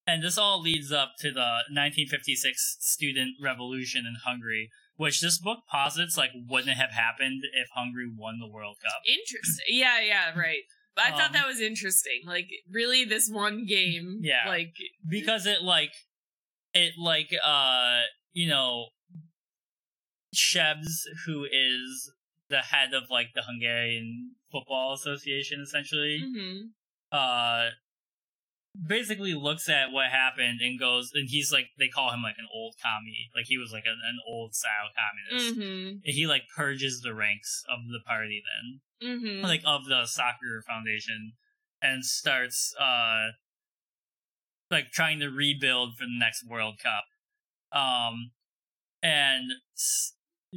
[0.06, 5.60] and this all leads up to the 1956 student revolution in Hungary, which this book
[5.70, 9.00] posits like wouldn't have happened if Hungary won the World Cup.
[9.06, 9.64] Interesting.
[9.68, 10.62] Yeah, yeah, right.
[10.94, 12.22] But I Um, thought that was interesting.
[12.26, 14.18] Like, really, this one game.
[14.22, 14.46] Yeah.
[14.48, 14.74] Like,
[15.08, 15.92] because it like
[16.74, 18.00] it like uh
[18.32, 18.86] you know
[20.34, 22.12] Sebes who is
[22.48, 26.70] the head of like the Hungarian Football Association essentially mhm.
[27.12, 27.70] uh
[28.86, 32.46] basically looks at what happened and goes and he's like they call him like an
[32.54, 35.88] old commie like he was like an, an old style communist Mhm.
[36.04, 38.80] And he like purges the ranks of the party then
[39.10, 39.42] Mhm.
[39.42, 41.32] like of the soccer foundation
[41.82, 43.30] and starts uh
[44.70, 47.04] like trying to rebuild for the next world cup.
[47.78, 48.32] Um
[49.02, 49.52] and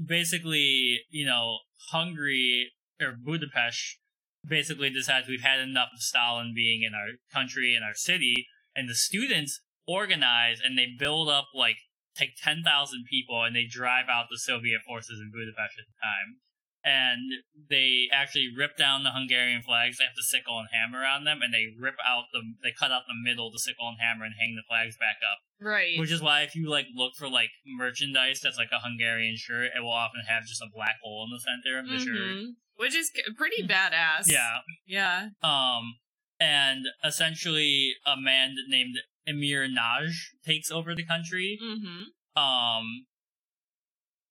[0.07, 1.59] basically you know
[1.91, 2.71] hungary
[3.01, 3.97] or budapest
[4.45, 8.89] basically decides we've had enough of stalin being in our country and our city and
[8.89, 11.77] the students organize and they build up like
[12.15, 16.37] take 10,000 people and they drive out the soviet forces in budapest at the time
[16.83, 17.31] and
[17.69, 19.97] they actually rip down the Hungarian flags.
[19.97, 22.91] They have the sickle and hammer on them, and they rip out the they cut
[22.91, 25.39] out the middle, the sickle and hammer, and hang the flags back up.
[25.59, 25.97] right.
[25.97, 29.71] Which is why if you like look for like merchandise that's like a Hungarian shirt,
[29.75, 32.35] it will often have just a black hole in the center of the shirt.
[32.37, 32.45] Mhm.
[32.75, 34.25] Which is pretty badass.
[34.27, 34.57] Yeah.
[34.85, 35.29] Yeah.
[35.41, 35.95] Um,
[36.39, 40.13] and essentially a man named Imre Nagy
[40.45, 41.57] takes over the country.
[41.63, 42.41] Mm-hmm.
[42.41, 43.05] Um,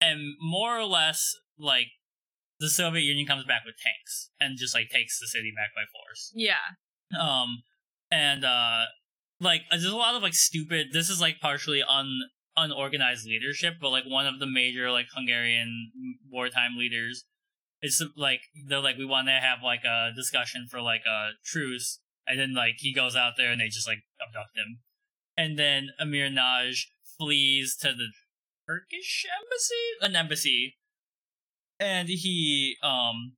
[0.00, 1.86] and more or less like
[2.62, 5.82] the Soviet Union comes back with tanks and just like takes the city back by
[5.90, 6.30] force.
[6.32, 6.78] Yeah.
[7.18, 7.64] Um,
[8.08, 8.84] and uh,
[9.40, 10.88] like there's a lot of like stupid.
[10.92, 12.20] This is like partially un
[12.56, 15.90] unorganized leadership, but like one of the major like Hungarian
[16.30, 17.24] wartime leaders
[17.82, 21.98] is like they're like we want to have like a discussion for like a truce,
[22.28, 24.78] and then like he goes out there and they just like abduct him,
[25.36, 26.86] and then Imre Nagy
[27.18, 28.12] flees to the
[28.68, 30.76] Turkish embassy, an embassy,
[31.80, 33.34] and he um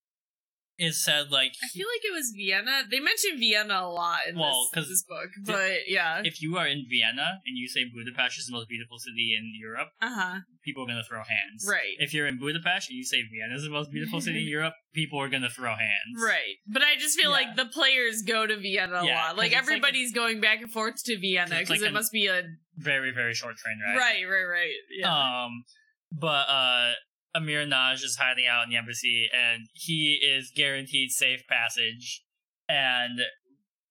[0.77, 2.83] is said like I feel like it was Vienna.
[2.91, 6.21] They mentioned Vienna a lot in Well, this, this book, but yeah.
[6.25, 9.53] if you are in Vienna and you say Budapest is the most beautiful city in
[9.61, 10.39] Europe, Uh huh.
[10.65, 11.65] people are gonna throw hands.
[11.71, 11.95] Right.
[12.01, 14.75] If you're in Budapest and you say Vienna is the most beautiful city in Europe,
[14.93, 16.19] people are gonna throw hands.
[16.21, 16.57] Right.
[16.67, 17.37] But I just feel Yeah.
[17.37, 19.37] like the players go to Vienna a Yeah, lot.
[19.37, 22.11] Like it's like a- everybody's going back and forth to Vienna because like it must
[22.11, 22.43] be a
[22.79, 23.97] Very, very short train ride.
[23.97, 24.75] right, right, right.
[24.91, 25.45] Yeah.
[25.45, 25.63] Um,
[26.11, 26.93] but uh,
[27.35, 32.23] Imre Nagy is hiding out in the embassy, and he is guaranteed safe passage.
[32.69, 33.21] And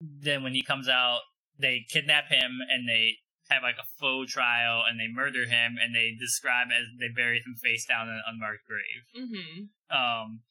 [0.02, 1.20] then when he comes out,
[1.60, 3.18] they kidnap him, and they
[3.50, 7.38] have like a faux trial, and they murder him, and they describe as they bury
[7.38, 9.28] him face down in an unmarked grave.
[9.28, 9.64] mm-hmm.
[9.94, 10.42] Um,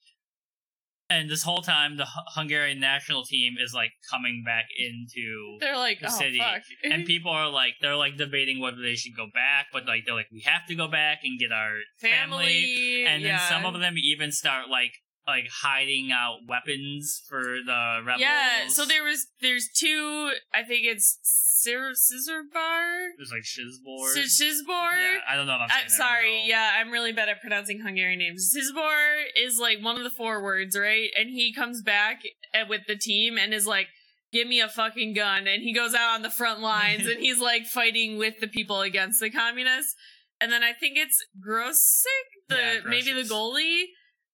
[1.12, 5.76] and this whole time the Hu- Hungarian national team is like coming back into They're
[5.76, 6.62] like, the oh city, fuck.
[6.84, 10.14] and people are like they're like debating whether they should go back, but like they're
[10.14, 12.46] like we have to go back and get our family.
[12.46, 13.48] family, And then yeah.
[13.48, 14.92] some of them even start like
[15.26, 18.20] like hiding out weapons for the rebels.
[18.20, 20.32] Yeah, so there was there's two.
[20.52, 21.18] I think it's
[21.62, 22.82] Scissor Scissor Bar,
[23.16, 24.16] there's like Shizbor.
[24.16, 24.68] Shizbor.
[24.68, 26.42] Yeah, I don't know if I'm saying I'm sorry.
[26.46, 28.54] Yeah, I'm really bad at pronouncing Hungarian names.
[28.54, 31.10] Sizbor is like one of the four words, right?
[31.18, 32.22] And he comes back
[32.54, 33.88] uh, with the team and is like,
[34.32, 37.40] "Give me a fucking gun!" And he goes out on the front lines and he's
[37.40, 39.94] like fighting with the people against the communists.
[40.40, 43.84] And then I think it's Grosik, the Yeah, maybe the goalie.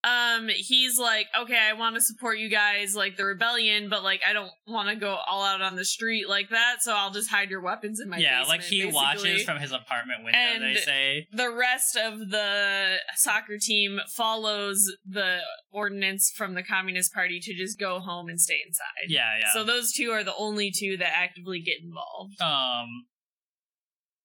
[0.09, 4.21] Um, he's like, okay, I want to support you guys, like the rebellion, but like
[4.29, 7.31] I don't want to go all out on the street like that, so I'll just
[7.31, 10.39] hide your weapons in my yeah, basement, like he basically watches from his apartment window.
[10.39, 11.27] And- they say.
[11.33, 15.39] the rest of the soccer team follows the
[15.71, 19.09] ordinance from the Communist Party to just go home and stay inside.
[19.09, 19.47] Yeah, yeah.
[19.53, 22.41] So those two are the only two that actively get involved.
[22.41, 23.07] Um,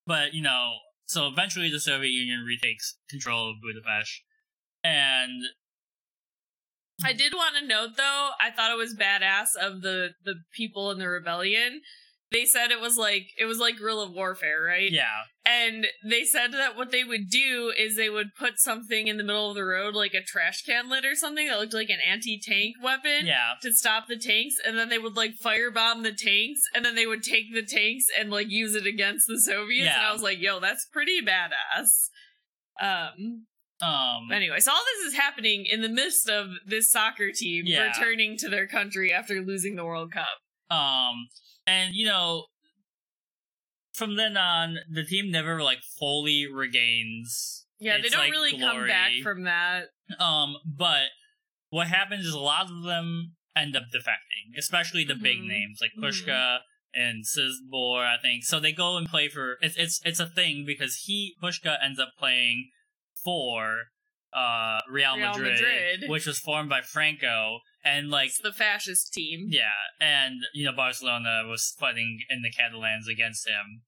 [0.05, 0.73] but you know,
[1.05, 4.21] so eventually the Soviet Union retakes control of Budapest,
[4.83, 5.43] and
[7.03, 10.91] I did want to note though, I thought it was badass of the the people
[10.91, 11.81] in the rebellion.
[12.31, 14.91] They said it was like it was like guerrilla warfare, right?
[14.91, 19.17] yeah, And they said that what they would do is they would put something in
[19.17, 21.89] the middle of the road, like a trash can lid or something that looked like
[21.91, 23.27] an anti-tank weapon.
[23.27, 26.95] yeah, to stop the tanks and then they would like firebomb the tanks and then
[26.95, 30.09] they would take the tanks and like use it against the Soviets and Yeah.
[30.09, 32.09] I was like, yo, that's pretty badass.
[32.81, 33.45] Um
[33.83, 37.87] um, anyway, so all this is happening in the midst of this soccer team Yeah.
[37.87, 40.39] returning to their country after losing the World Cup.
[40.69, 41.27] um,
[41.67, 42.45] and you know,
[43.93, 47.65] from then on, the team never like fully regains.
[47.79, 49.85] Yeah, they don't like, really come back from that.
[50.19, 51.07] Um, but
[51.69, 55.47] what happens is a lot of them end up defecting, especially the big Mhm.
[55.47, 56.03] names like Mhm.
[56.03, 56.59] Pushka
[56.93, 58.43] and Sizbor, I think.
[58.45, 61.99] So they go and play for it's it's it's a thing because he Pushka ends
[61.99, 62.71] up playing
[63.23, 63.83] for
[64.35, 66.09] uh Real, Real Madrid, Madrid.
[66.09, 69.47] which was formed by Franco and like It's the fascist team.
[69.49, 73.81] yeah, and you know Barcelona was fighting in the Catalans against him.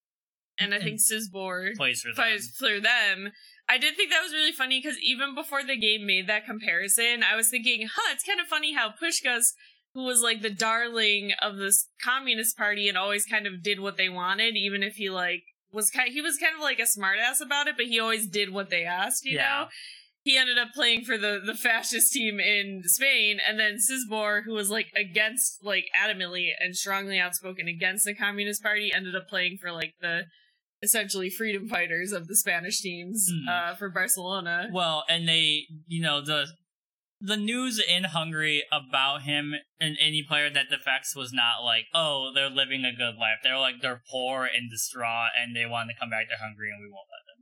[0.57, 2.39] And I think Sizbor Plays for them.
[2.57, 3.31] for them.
[3.67, 7.23] I did think that was really funny because even before the game made that comparison,
[7.23, 9.47] I was thinking, huh, it's kind of funny how Puskás,
[9.93, 13.97] who was like the darling of this communist party and always kind of did what
[13.97, 15.43] they wanted, even if he like
[15.75, 18.51] was kind he was kind of like a smartass about it, but he always did
[18.51, 19.43] what they asked, you Yeah.
[19.65, 19.67] know?
[20.23, 24.53] He ended up playing for the, the fascist team in Spain, and then Sisbor, who
[24.53, 29.59] was like against, like adamantly and strongly outspoken against the Communist Party, ended up playing
[29.61, 30.23] for like the
[30.81, 33.47] essentially freedom fighters of the Spanish teams Hmm.
[33.47, 34.69] uh, for Barcelona.
[34.71, 36.47] Well, and they, you know, the
[37.19, 42.31] the news in Hungary about him and any player that defects was not like, oh,
[42.33, 43.39] they're living a good life.
[43.43, 46.81] They're like they're poor and distraught, and they want to come back to Hungary, and
[46.81, 47.35] we won't let them.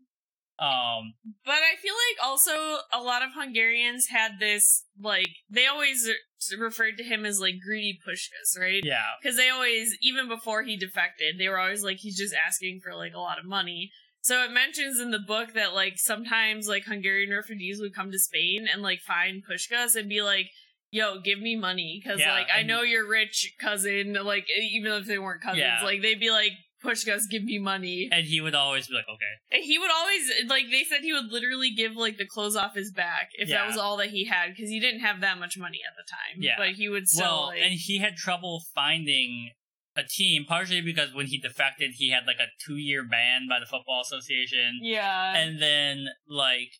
[0.59, 1.13] Um,
[1.45, 6.09] But I feel like also a lot of Hungarians had this like they always
[6.57, 8.81] referred to him as like greedy Puskás, right?
[8.83, 12.81] yeah, Because they always, even before he defected, they were always like he's just asking
[12.83, 13.91] for like a lot of money.
[14.23, 18.17] So it mentions in the book that like sometimes like Hungarian refugees would come to
[18.19, 20.47] Spain and like find Puskás and be like,
[20.91, 24.13] "Yo, give me money," because Yeah, like I know your rich cousin.
[24.13, 25.83] Like even if they weren't cousins, Yeah.
[25.83, 29.33] like they'd be like, "Puskás, give me money." and he would always be like, okay,
[29.51, 32.75] And he would always like they said he would literally give like the clothes off
[32.75, 33.57] his back if Yeah.
[33.57, 36.09] that was all that he had because he didn't have that much money at the
[36.09, 36.41] time.
[36.41, 36.55] Yeah.
[36.57, 39.51] but he would still well, like, and he had trouble finding
[39.95, 43.59] a team, partially because when he defected, he had like a two year ban by
[43.59, 44.79] the Football Association.
[44.81, 46.71] yeah, and then like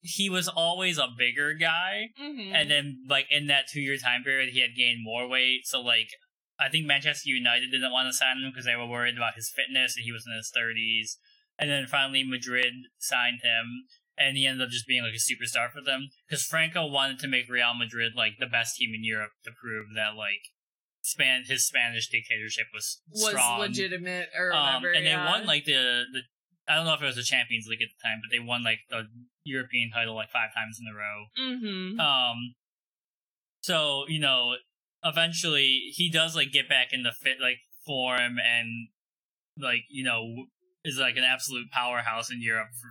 [0.00, 2.08] he was always a bigger guy.
[2.20, 2.52] Mhm.
[2.54, 5.66] and then like in that two year time period he had gained more weight.
[5.66, 6.10] So like
[6.60, 9.48] i think manchester united didn't want to sign him because they were worried about his
[9.48, 11.14] fitness and he was in his 30s
[11.56, 13.84] and then finally madrid signed him
[14.16, 16.08] and he ended up just being like a superstar for them.
[16.28, 19.86] Because franco wanted to make real madrid like the best team in europe to prove
[19.94, 20.50] that like
[21.10, 24.92] span his spanish dictatorship was was strong legitimate or um, whatever.
[24.92, 26.20] and they won like the the
[26.68, 28.62] I don't know if it was the Champions League at the time, but they won
[28.62, 29.08] like the
[29.44, 31.24] European title like five times in a row.
[31.40, 31.98] Mm-hmm.
[31.98, 32.54] Um,
[33.62, 34.56] so you know,
[35.02, 38.88] eventually he does like get back in the fit like form and
[39.58, 40.44] like you know
[40.84, 42.88] is like an absolute powerhouse in Europe for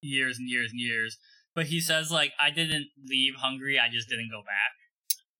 [0.00, 1.18] years and years and years.
[1.54, 4.72] But he says like I didn't leave Hungary, I just didn't go back.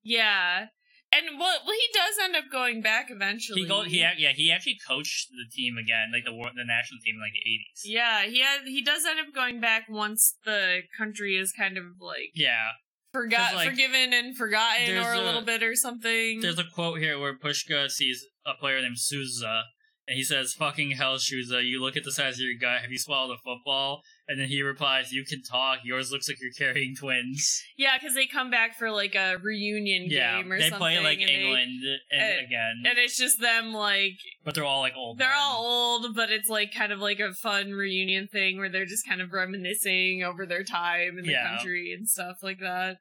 [0.02, 0.66] Yeah,
[1.12, 3.62] and well, well, he does end up going back eventually.
[3.62, 7.16] He go he yeah he actually coached the team again like the the national team
[7.16, 7.82] in like the eighties.
[7.84, 11.84] Yeah, he had, he does end up going back once the country is kind of
[12.00, 12.68] like Yeah.
[13.12, 16.40] forgot, like, forgiven and forgotten, or a, a- little bit, or something.
[16.40, 19.62] There's a quote here where Pushka sees a player named Szusza,
[20.06, 21.64] and he says, "Fucking hell, Szusza!
[21.64, 22.82] You look at the size of your gut.
[22.82, 25.78] Have you swallowed a football?" And then he replies, "You can talk.
[25.84, 30.04] Yours looks like you're carrying twins." yeah, because they come back for like a reunion
[30.10, 30.78] yeah, game or they something.
[30.78, 34.80] play like and England and, and- again, and it's just them like but they're all
[34.80, 35.16] like old.
[35.18, 35.38] they're men.
[35.40, 35.64] all
[36.04, 39.22] old, but it's like kind of like a fun reunion thing where they're just kind
[39.22, 41.56] of reminiscing over their time in the Yeah.
[41.56, 42.98] country and stuff like that.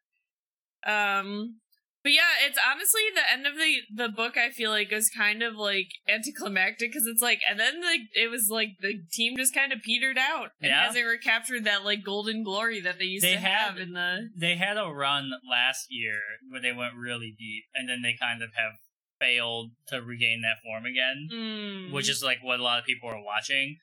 [0.86, 1.56] Um
[2.04, 4.38] but yeah, it's honestly the end of the the book.
[4.38, 8.30] I feel like is kind of like anticlimactic because it's like, and then like it
[8.30, 10.86] was like the team just kind of petered out and Yeah.
[10.88, 14.30] hasn't recaptured that like golden glory that they used They to have had- in the.
[14.36, 16.20] They had a run last year
[16.50, 18.74] where they went really deep, and then they kind of have
[19.20, 21.28] failed to regain that form again.
[21.34, 21.92] Mm.
[21.92, 23.78] which is like what a lot of people are watching.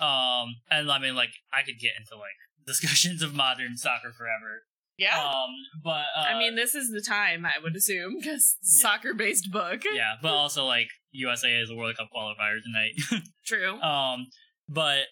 [0.00, 2.34] Um, and I mean, like I could get into like
[2.66, 4.64] discussions of modern soccer forever.
[4.98, 5.18] Yeah.
[5.22, 5.50] Um,
[5.82, 8.88] but uh, I mean, this is the time I would assume because Yeah.
[8.90, 9.82] soccer based book.
[9.92, 13.22] yeah, but also like USA is a World Cup qualifier tonight.
[13.46, 13.80] True.
[13.80, 14.26] um,
[14.68, 15.04] but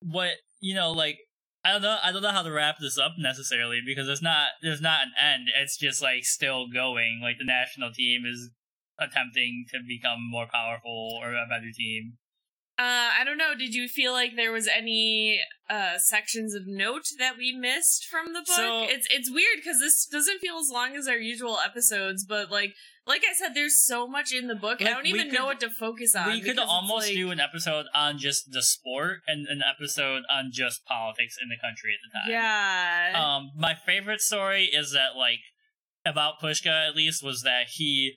[0.00, 1.18] what you know, like
[1.64, 4.48] I don't know, I don't know how to wrap this up necessarily because it's not
[4.62, 5.48] there's not an end.
[5.60, 7.20] It's just like still going.
[7.22, 8.50] Like the national team is
[8.98, 12.14] attempting to become more powerful or a better team.
[12.78, 13.54] Uh, I don't know.
[13.58, 18.34] Did you feel like there was any uh sections of note that we missed from
[18.34, 18.46] the book?
[18.48, 22.50] So- it's it's weird because this doesn't feel as long as our usual episodes, but
[22.50, 22.74] like
[23.06, 24.82] like I said, there's so much in the book.
[24.82, 26.28] I don't even could- know what to focus on.
[26.32, 30.50] we could almost like- do an episode on just the sport and an episode on
[30.52, 32.30] just politics in the country at the time.
[32.30, 33.36] Yeah.
[33.36, 35.38] Um, my favorite story is that like
[36.04, 38.16] about Pushka at least was that he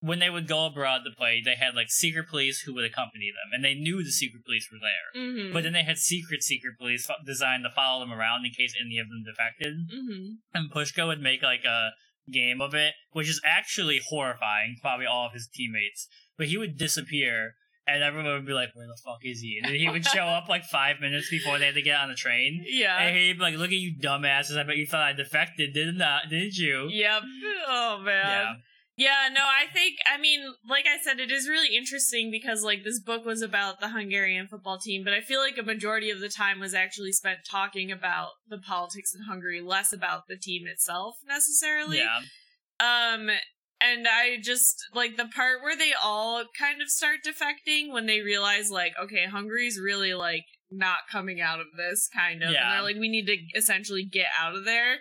[0.00, 3.30] when they would go abroad to play, they had like secret police who would accompany
[3.30, 5.22] them, and they knew the secret police were there.
[5.22, 5.52] mm-hmm.
[5.52, 8.98] But then they had secret secret police designed to follow them around in case any
[8.98, 9.74] of them defected.
[9.92, 10.26] mm-hmm.
[10.54, 11.90] And Pushka would make like a
[12.30, 16.08] game of it, which is actually horrifying, probably all of his teammates.
[16.36, 17.54] But he would disappear,
[17.86, 20.26] and everyone would be like, "Where the fuck is he?" And then he would show
[20.26, 22.64] up like five minutes before they had to get on the train.
[22.68, 22.98] Yeah.
[22.98, 24.58] And he'd be like, "Look at you, dumbasses!
[24.58, 26.26] I bet you thought I defected, did not?
[26.26, 26.28] I?
[26.28, 27.22] Didn't you?" Yep.
[27.68, 28.26] Oh man.
[28.26, 28.52] Yeah.
[28.96, 32.82] Yeah, no, I think I mean, like I said, it is really interesting because like
[32.82, 36.20] this book was about the Hungarian football team, but I feel like a majority of
[36.20, 40.66] the time was actually spent talking about the politics in Hungary, less about the team
[40.66, 41.98] itself necessarily.
[41.98, 42.20] Yeah.
[42.80, 43.28] Um
[43.80, 48.20] and I just like the part where they all kind of start defecting when they
[48.20, 52.48] realize like, okay, Hungary's really like not coming out of this kind of.
[52.48, 54.96] And they're like, we need to essentially get out of there.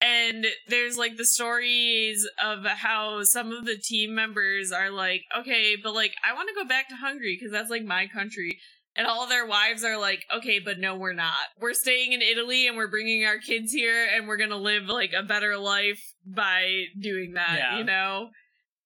[0.00, 5.76] And there's like the stories of how some of the team members are like, okay,
[5.82, 8.58] but like I want to go back to Hungary because that's like my country.
[8.96, 11.34] And all their wives are like, okay, but no, we're not.
[11.60, 15.12] We're staying in Italy and we're bringing our kids here and we're gonna live like
[15.16, 17.78] a better life by doing that, Yeah.
[17.78, 18.30] you know?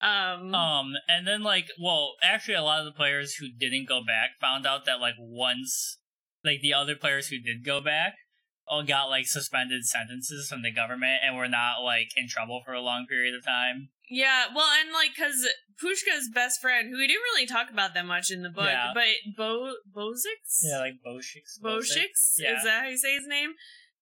[0.00, 4.02] Um, Um, and then like, well, actually, a lot of the players who didn't go
[4.04, 5.98] back found out that like once,
[6.44, 8.16] like the other players who did go back,
[8.66, 12.72] all got like suspended sentences from the government and were not like in trouble for
[12.72, 13.88] a long period of time.
[14.08, 15.46] yeah, well, and like, cause
[15.82, 18.92] Pushka's best friend, who we didn't really talk about that much in the book, Yeah.
[18.94, 19.04] but
[19.36, 20.62] Bo Bozix?
[20.62, 21.58] Yeah, like Boshix.
[21.62, 22.34] Boshix?
[22.38, 22.56] Yeah.
[22.58, 23.50] Is that how you say his name?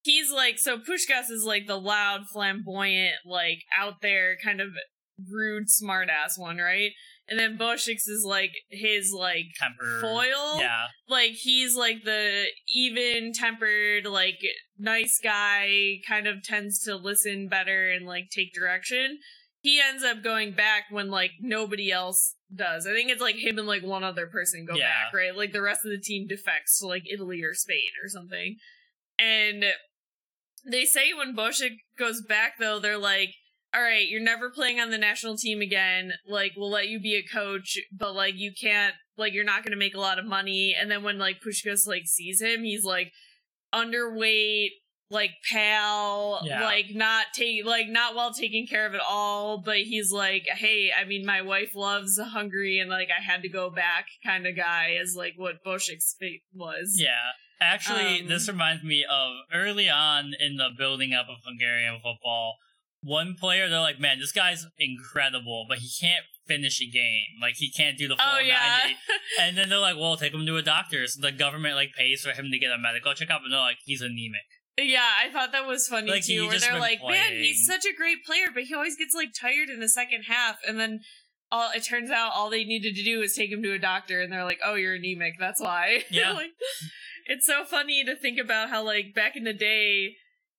[0.03, 4.69] He's like, so Puskás is like the loud, flamboyant, like out there, kind of
[5.31, 6.91] rude, smartass one, right?
[7.33, 10.01] And then Boshix is like his like Temper.
[10.03, 10.59] foil.
[10.61, 10.89] Yeah.
[11.09, 14.37] Like he's like the even tempered, like
[14.79, 19.19] nice guy, kind of tends to listen better and like take direction.
[19.61, 22.87] He ends up going back when like nobody else does.
[22.87, 24.89] I think it's like him and like one other person go Yeah.
[24.91, 25.35] back, right?
[25.35, 28.57] Like the rest of the team defects to like Italy or Spain or something.
[29.19, 29.65] And
[30.71, 33.31] they say when Bozsik goes back though, they're like,
[33.75, 36.13] all right, you're never playing on the national team again.
[36.29, 39.73] Like, we'll let you be a coach, but like, you can't, like, you're not going
[39.73, 40.77] to make a lot of money.
[40.79, 43.13] And then when like Puskás like sees him, he's like
[43.73, 44.71] underweight,
[45.11, 46.63] like pale, Yeah.
[46.65, 49.63] like not take, like not well taken care of at all.
[49.65, 53.49] But he's like, hey, I mean, my wife loves Hungary, and like I had to
[53.49, 56.97] go back, kind of guy, is like what Bozsik's fate was.
[56.99, 57.33] Yeah.
[57.61, 62.57] Actually, Um, this reminds me of early on in the building up of Hungarian football.
[63.03, 67.41] One player, they're like, man, this guy's incredible, but he can't finish a game.
[67.41, 68.79] Like, he can't do the full Oh yeah.
[68.85, 68.97] 90.
[69.41, 71.07] And then they're like, well, take him to a doctor.
[71.07, 73.79] So the government, like, pays for him to get a medical checkup, and they're like,
[73.85, 74.47] he's anemic.
[74.79, 76.47] Yeah, I thought that was funny Like, too.
[76.47, 79.69] Where they're like, "Man, he's such a great player, but he always gets like tired
[79.69, 81.01] in the second half." And then
[81.51, 84.23] all it turns out all they needed to do is take him to a doctor,
[84.23, 85.35] and they're like, "Oh, you're anemic.
[85.39, 86.33] That's why." Yeah.
[86.33, 86.53] like,
[87.27, 90.17] it's so funny to think about how like back in the day,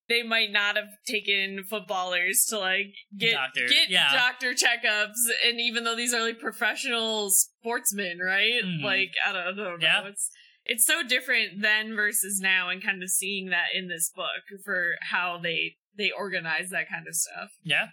[0.10, 4.14] they might not have taken footballers to like get Doctor, get yeah.
[4.14, 5.16] doctor checkups,
[5.48, 8.62] and even though these are like professional sportsmen, right?
[8.64, 8.84] Mhm.
[8.84, 10.08] Like I don't, I don't know, Yeah.
[10.08, 10.30] it's
[10.66, 14.96] it's so different then versus now, and kind of seeing that in this book for
[15.02, 17.50] how they they organize that kind of stuff.
[17.64, 17.88] Yeah.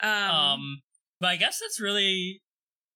[0.00, 0.82] Um, Um,
[1.20, 2.40] but I guess that's really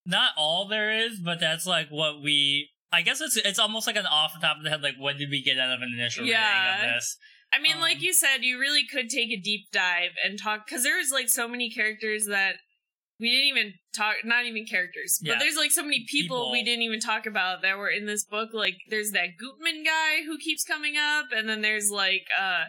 [0.05, 2.71] not all there is, but that's like what we.
[2.91, 5.19] I guess it's it's almost like an off the top of the head, like what
[5.19, 6.77] did we get out of an initial Yeah.
[6.79, 7.17] reading of this?
[7.53, 10.67] I mean, like Um, you said, you really could take a deep dive and talk
[10.67, 12.57] because there's like so many characters that
[13.19, 14.17] we didn't even talk.
[14.25, 15.33] Not even characters, Yeah.
[15.35, 16.53] but there's like so many people, People.
[16.53, 18.51] we didn't even talk about that were in this book.
[18.53, 22.65] Like there's that Guttmann guy who keeps coming up, and then there's like uh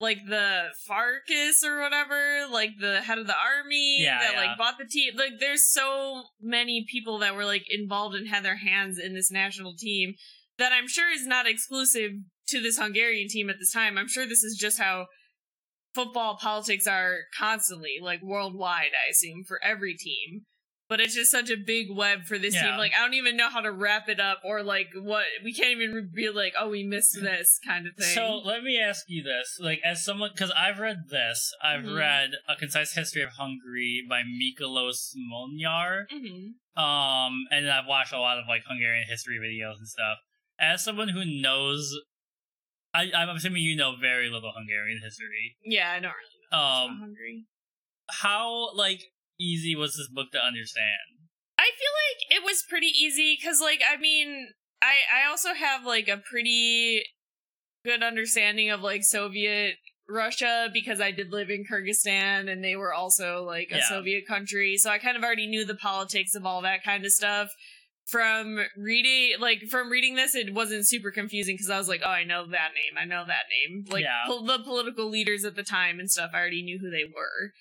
[0.00, 4.40] like the Farkas or whatever, like the head of the army Yeah, that yeah.
[4.40, 5.14] like bought the team.
[5.16, 9.30] Like there's so many people that were like involved and had their hands in this
[9.30, 10.14] national team
[10.58, 12.12] that I'm sure is not exclusive
[12.50, 13.98] to this Hungarian team at this time.
[13.98, 15.06] I'm sure this is just how
[15.94, 20.42] football politics are constantly, like worldwide, I assume, for every team.
[20.88, 22.62] But it's just such a big web for this Yeah.
[22.70, 22.76] team.
[22.76, 25.80] Like I don't even know how to wrap it up or like what we can't
[25.80, 28.12] even be like, oh, we missed this kind of thing.
[28.12, 31.96] So let me ask you this: like, as someone, because I've read this, I've Mhm.
[31.96, 36.54] read a concise history of Hungary by Miklós Molnár, Mhm.
[36.76, 40.18] um, and I've watched a lot of like Hungarian history videos and stuff.
[40.58, 41.96] As someone who knows,
[42.94, 45.56] I, I'm assuming you know very little Hungarian history.
[45.64, 46.58] yeah, I don't really know.
[46.58, 47.44] Um, Hungary.
[48.10, 49.02] how like
[49.38, 51.18] easy was this book to understand?
[51.58, 54.48] I feel like it was pretty easy because, like, I mean,
[54.82, 57.02] I I also have like a pretty
[57.84, 59.74] good understanding of like Soviet
[60.08, 63.88] Russia because I did live in Kyrgyzstan and they were also like a Yeah.
[63.88, 67.12] Soviet country, so I kind of already knew the politics of all that kind of
[67.12, 67.48] stuff.
[68.10, 72.10] From reading, like from reading this, it wasn't super confusing because I was like, "Oh,
[72.10, 72.98] I know that name.
[73.00, 74.22] I know that name." Like Yeah.
[74.26, 77.52] pol- the political leaders at the time and stuff, I already knew who they were.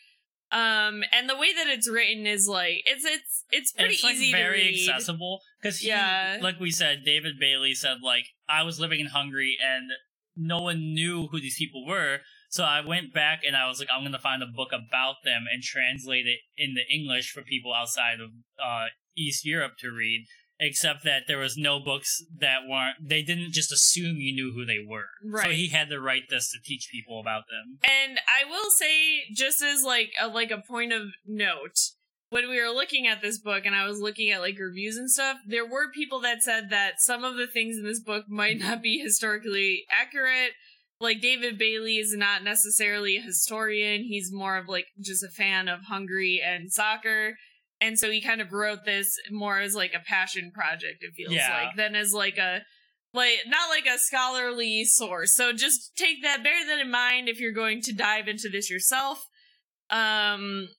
[0.51, 4.15] Um, and the way that it's written is like it's it's it's pretty it's like
[4.15, 4.63] easy very to read.
[4.63, 6.39] Very accessible because Yeah.
[6.41, 9.91] like we said, David Bailey said like I was living in Hungary and
[10.35, 12.21] no one knew who these people were.
[12.49, 15.45] So I went back and I was like, I'm gonna find a book about them
[15.51, 18.31] and translate it into English for people outside of
[18.63, 20.25] uh, East Europe to read.
[20.61, 22.97] Except that there was no books that weren't.
[23.01, 25.07] They didn't just assume you knew who they were.
[25.23, 27.77] right So he had to write this to teach people about them.
[27.83, 31.77] And I will say, just as like a like a point of note,
[32.29, 35.09] when we were looking at this book and I was looking at like reviews and
[35.09, 38.59] stuff, there were people that said that some of the things in this book might
[38.59, 40.51] not be historically accurate.
[40.99, 45.69] Like David Bailey is not necessarily a historian; he's more of like just a fan
[45.69, 47.37] of Hungary and soccer.
[47.81, 51.33] And so he kind of wrote this more as like a passion project, it feels
[51.33, 51.63] Yeah.
[51.67, 52.61] like, than as like a
[53.13, 55.33] like not like a scholarly source.
[55.33, 58.69] So just take that, bear that in mind if you're going to dive into this
[58.69, 59.25] yourself.
[59.89, 60.69] Um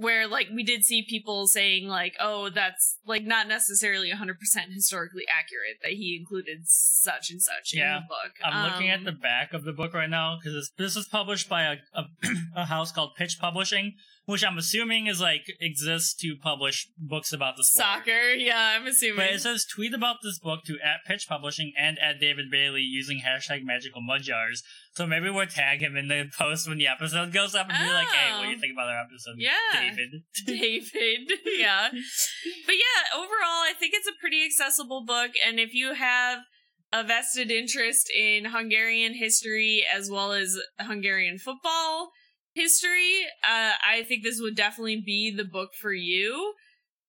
[0.00, 4.36] where like we did see people saying like, oh, that's like not necessarily 100%
[4.72, 7.96] historically accurate that he included such and such Yeah.
[7.96, 8.32] in the book.
[8.44, 11.48] I'm looking at Um, the back of the book right now because this is published
[11.48, 12.04] by a, a
[12.56, 13.94] a house called Pitch Publishing,
[14.28, 17.86] which I'm assuming is like exists to publish books about the sport.
[17.86, 18.30] soccer.
[18.32, 19.16] Yeah, I'm assuming.
[19.16, 22.82] But it says tweet about this book to at Pitch Publishing and at David Bailey
[22.82, 24.62] using hashtag magical Magyars.
[24.92, 27.90] So maybe we'll tag him in the post when the episode goes up and be
[27.92, 28.60] like, hey, what do you Oh.
[28.60, 29.36] think about our episode?
[29.38, 29.52] Yeah.
[29.72, 30.22] David.
[30.46, 31.32] David.
[31.58, 31.88] yeah.
[31.90, 35.30] But yeah, overall, I think it's a pretty accessible book.
[35.46, 36.40] And if you have
[36.92, 42.10] a vested interest in Hungarian history as well as Hungarian football
[42.58, 46.54] history, uh, I think this would definitely be the book for you.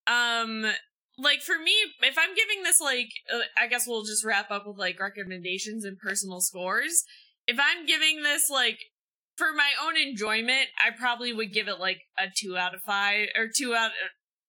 [0.07, 0.65] Um,
[1.17, 4.65] like for me, if I'm giving this like, uh, I guess we'll just wrap up
[4.65, 7.03] with like recommendations and personal scores.
[7.47, 8.79] If I'm giving this like
[9.37, 13.29] for my own enjoyment, I probably would give it like a two out of five
[13.35, 13.91] or two out.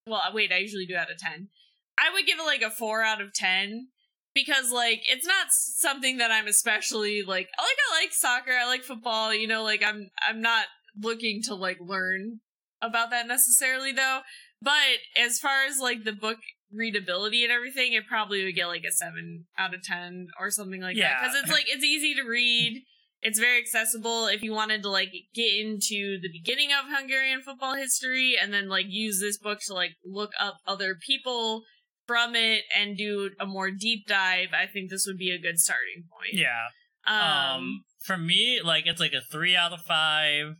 [0.07, 1.49] Well, wait, I usually do out of ten.
[1.97, 3.87] I would give it like a four out of ten
[4.33, 7.47] because like it's not something that I'm especially like.
[7.57, 9.33] I like I like soccer, I like football.
[9.33, 10.65] You know, like I'm I'm not
[10.99, 12.39] looking to like learn
[12.81, 14.21] about that necessarily though.
[14.61, 16.37] But as far as like the book
[16.71, 20.81] readability and everything, it probably would get like a seven out of ten or something
[20.81, 22.83] like that because it's like it's easy to read.
[23.23, 27.75] It's very accessible if you wanted to like get into the beginning of Hungarian football
[27.75, 31.61] history and then like use this book to like look up other people
[32.07, 34.49] from it and do a more deep dive.
[34.53, 36.33] I think this would be a good starting point.
[36.33, 36.69] Yeah.
[37.05, 40.55] Um, Um, for me, like it's like a three out of five,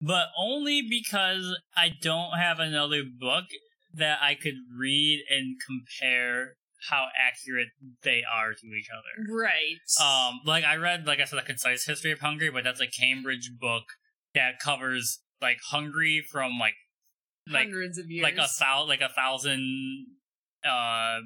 [0.00, 3.44] but only because I don't have another book
[3.94, 6.54] that I could read and compare
[6.88, 7.68] how accurate
[8.02, 9.32] they are to each other.
[9.32, 9.76] Right.
[10.00, 12.86] Um, like I read, like I said, a concise history of Hungary, but that's a
[12.86, 13.84] Cambridge book
[14.34, 16.74] that covers like Hungary from like
[17.48, 18.22] like hundreds of years.
[18.22, 20.06] like a thou like a thousand
[20.64, 21.18] uh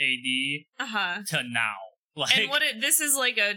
[0.00, 1.22] AD uh huh.
[1.28, 1.74] to now.
[2.16, 3.54] Like And what it this is like a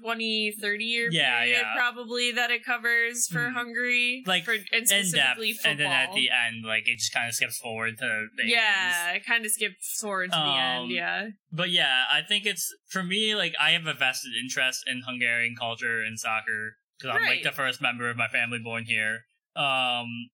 [0.00, 1.74] 20, 30 year Yeah, period yeah.
[1.74, 3.54] probably that it covers for Mhm.
[3.54, 5.70] Hungary, Like, for, and in depth, specifically football.
[5.70, 9.12] and then at the end, like it just kind of skips forward to the yeah,
[9.12, 10.90] it kind of skips towards the Um, end.
[10.90, 13.34] Yeah, But yeah, I think it's for me.
[13.34, 17.52] Like I have a vested interest in Hungarian culture and soccer because I'm like the
[17.52, 19.26] first member of my family born here.
[19.54, 20.30] Um,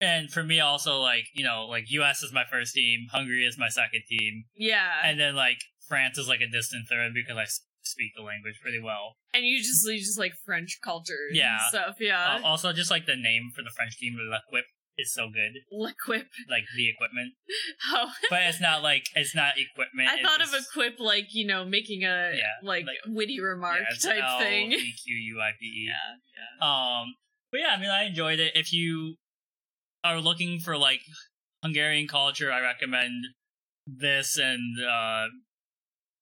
[0.00, 2.22] and for me also, like you know, like U.S.
[2.22, 5.00] is my first team, Hungary is my second team, yeah.
[5.04, 7.46] And, then like France is like a distant third because I
[7.88, 9.16] speak the language pretty well.
[9.34, 11.58] And you just you just like French culture, and Yeah.
[11.68, 11.96] stuff.
[12.00, 14.66] Yeah, Uh, also, just like the name for the French team, L'Equipe,
[14.96, 15.52] is so good.
[15.70, 16.26] L'Equip.
[16.48, 17.34] Like the equipment,
[17.90, 20.08] Oh, but it's not like it's not equipment.
[20.08, 23.40] I it's thought of just- Equip like you know making a Yeah, like, like- witty
[23.40, 24.72] remark yeah, it's type thing.
[24.72, 25.88] L-E-Q-U-I-P-E.
[25.88, 27.14] Yeah, Um,
[27.50, 28.52] but yeah, I mean, I enjoyed it.
[28.56, 29.16] If you
[30.04, 31.00] are looking for like
[31.62, 33.26] Hungarian culture, I recommend
[33.86, 35.26] this and uh,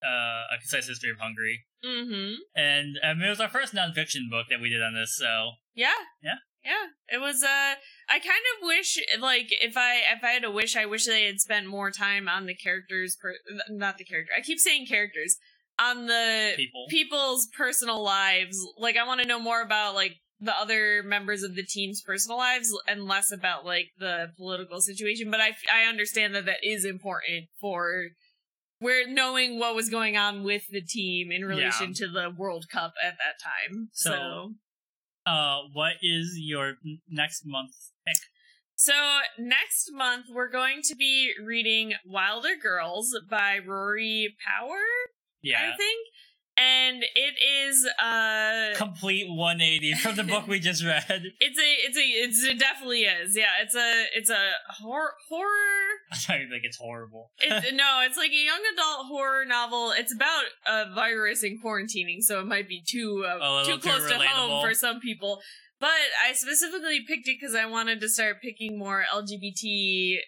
[0.06, 1.64] uh, a concise history of Hungary.
[1.84, 2.34] Mm-hmm.
[2.54, 5.52] And I mean, it was our first nonfiction book that we did on this, so
[5.74, 5.90] Yeah.
[6.22, 6.38] Yeah.
[6.64, 7.16] Yeah.
[7.16, 7.74] It was uh
[8.08, 11.26] I kind of wish like if I if I had a wish I wish they
[11.26, 13.34] had spent more time on the characters per
[13.70, 14.32] not the character.
[14.36, 15.36] I keep saying characters
[15.78, 16.86] on the people.
[16.88, 18.58] people's personal lives.
[18.78, 22.36] Like I want to know more about like the other members of the team's personal
[22.36, 26.84] lives and less about like the political situation, but I I understand that that is
[26.84, 28.08] important for
[28.80, 32.94] we're knowing what was going on with the team in relation to the World Cup
[33.02, 33.88] at that time.
[33.92, 34.54] So- so
[35.24, 36.76] Uh, what is your
[37.08, 37.72] next month
[38.06, 38.16] pick?
[38.76, 44.78] So next month we're going to be reading Wilder Girls by Rory Power,
[45.42, 46.06] Yeah, I think.
[46.58, 51.04] And it is uh complete 180 from the book we just read.
[51.40, 53.36] it's a it's a it's it definitely is.
[53.36, 55.76] Yeah, it's a it's a horror horror
[56.28, 57.32] I don't think it's horrible.
[57.40, 59.92] it's no, it's like a young adult horror novel.
[59.96, 64.08] It's about a virus and quarantining, so it might be too uh, A too close
[64.08, 65.40] to home for some people.
[65.78, 65.90] But
[66.26, 70.18] I specifically picked it because I wanted to start picking more LGBTQA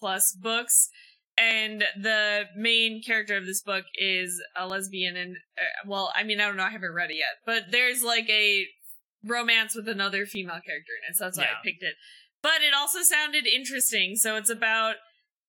[0.00, 0.88] plus books,
[1.36, 5.16] and the main character of this book is a lesbian.
[5.16, 8.02] And uh, well, I mean, I don't know, I haven't read it yet, but there's
[8.02, 8.66] like a
[9.24, 11.58] romance with another female character in it, so that's why Yeah.
[11.60, 11.94] I picked it.
[12.42, 14.96] But it also sounded interesting, so it's about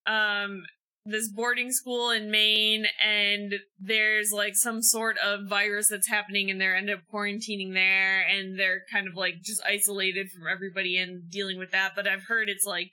[0.08, 0.64] um
[1.08, 6.60] this boarding school in Maine and there's like some sort of virus that's happening and
[6.60, 11.30] they're end up quarantining there and they're kind of like just isolated from everybody and
[11.30, 11.92] dealing with that.
[11.96, 12.90] But I've heard it's like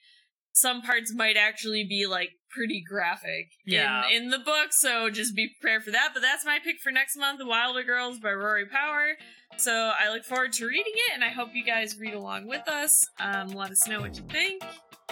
[0.53, 4.03] some parts might actually be like pretty graphic Yeah.
[4.11, 6.11] in, in the book, so just be prepared for that.
[6.12, 9.16] But that's my pick for next month, Wilder Girls by Rory Power.
[9.57, 12.68] So I look forward to reading it and I hope you guys read along with
[12.68, 13.05] us.
[13.20, 14.62] Um, let us know what you think.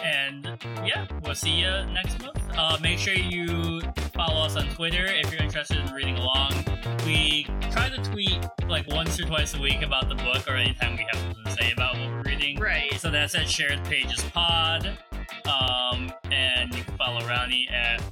[0.02, 0.46] And
[0.86, 2.38] yeah, we'll see you next month.
[2.56, 3.80] Uh, make sure you
[4.14, 6.52] follow us on Twitter if you're interested in reading along.
[7.04, 8.38] We try to tweet
[8.68, 11.50] like once or twice a week about the book or anytime we have something to
[11.52, 12.58] say about what we're reading.
[12.58, 12.92] Right.
[12.98, 14.96] So that's at Shared Pages Pod.
[15.46, 18.02] Um, and you can follow Ronnie at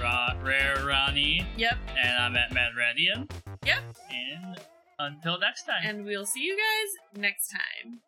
[0.00, 1.76] Ra- Rare Ronnie, Yep.
[1.98, 3.30] and I'm at Matt Radian.
[3.64, 3.82] Yep.
[4.10, 4.56] And
[4.98, 5.82] until next time.
[5.84, 8.00] And we'll see you guys next time.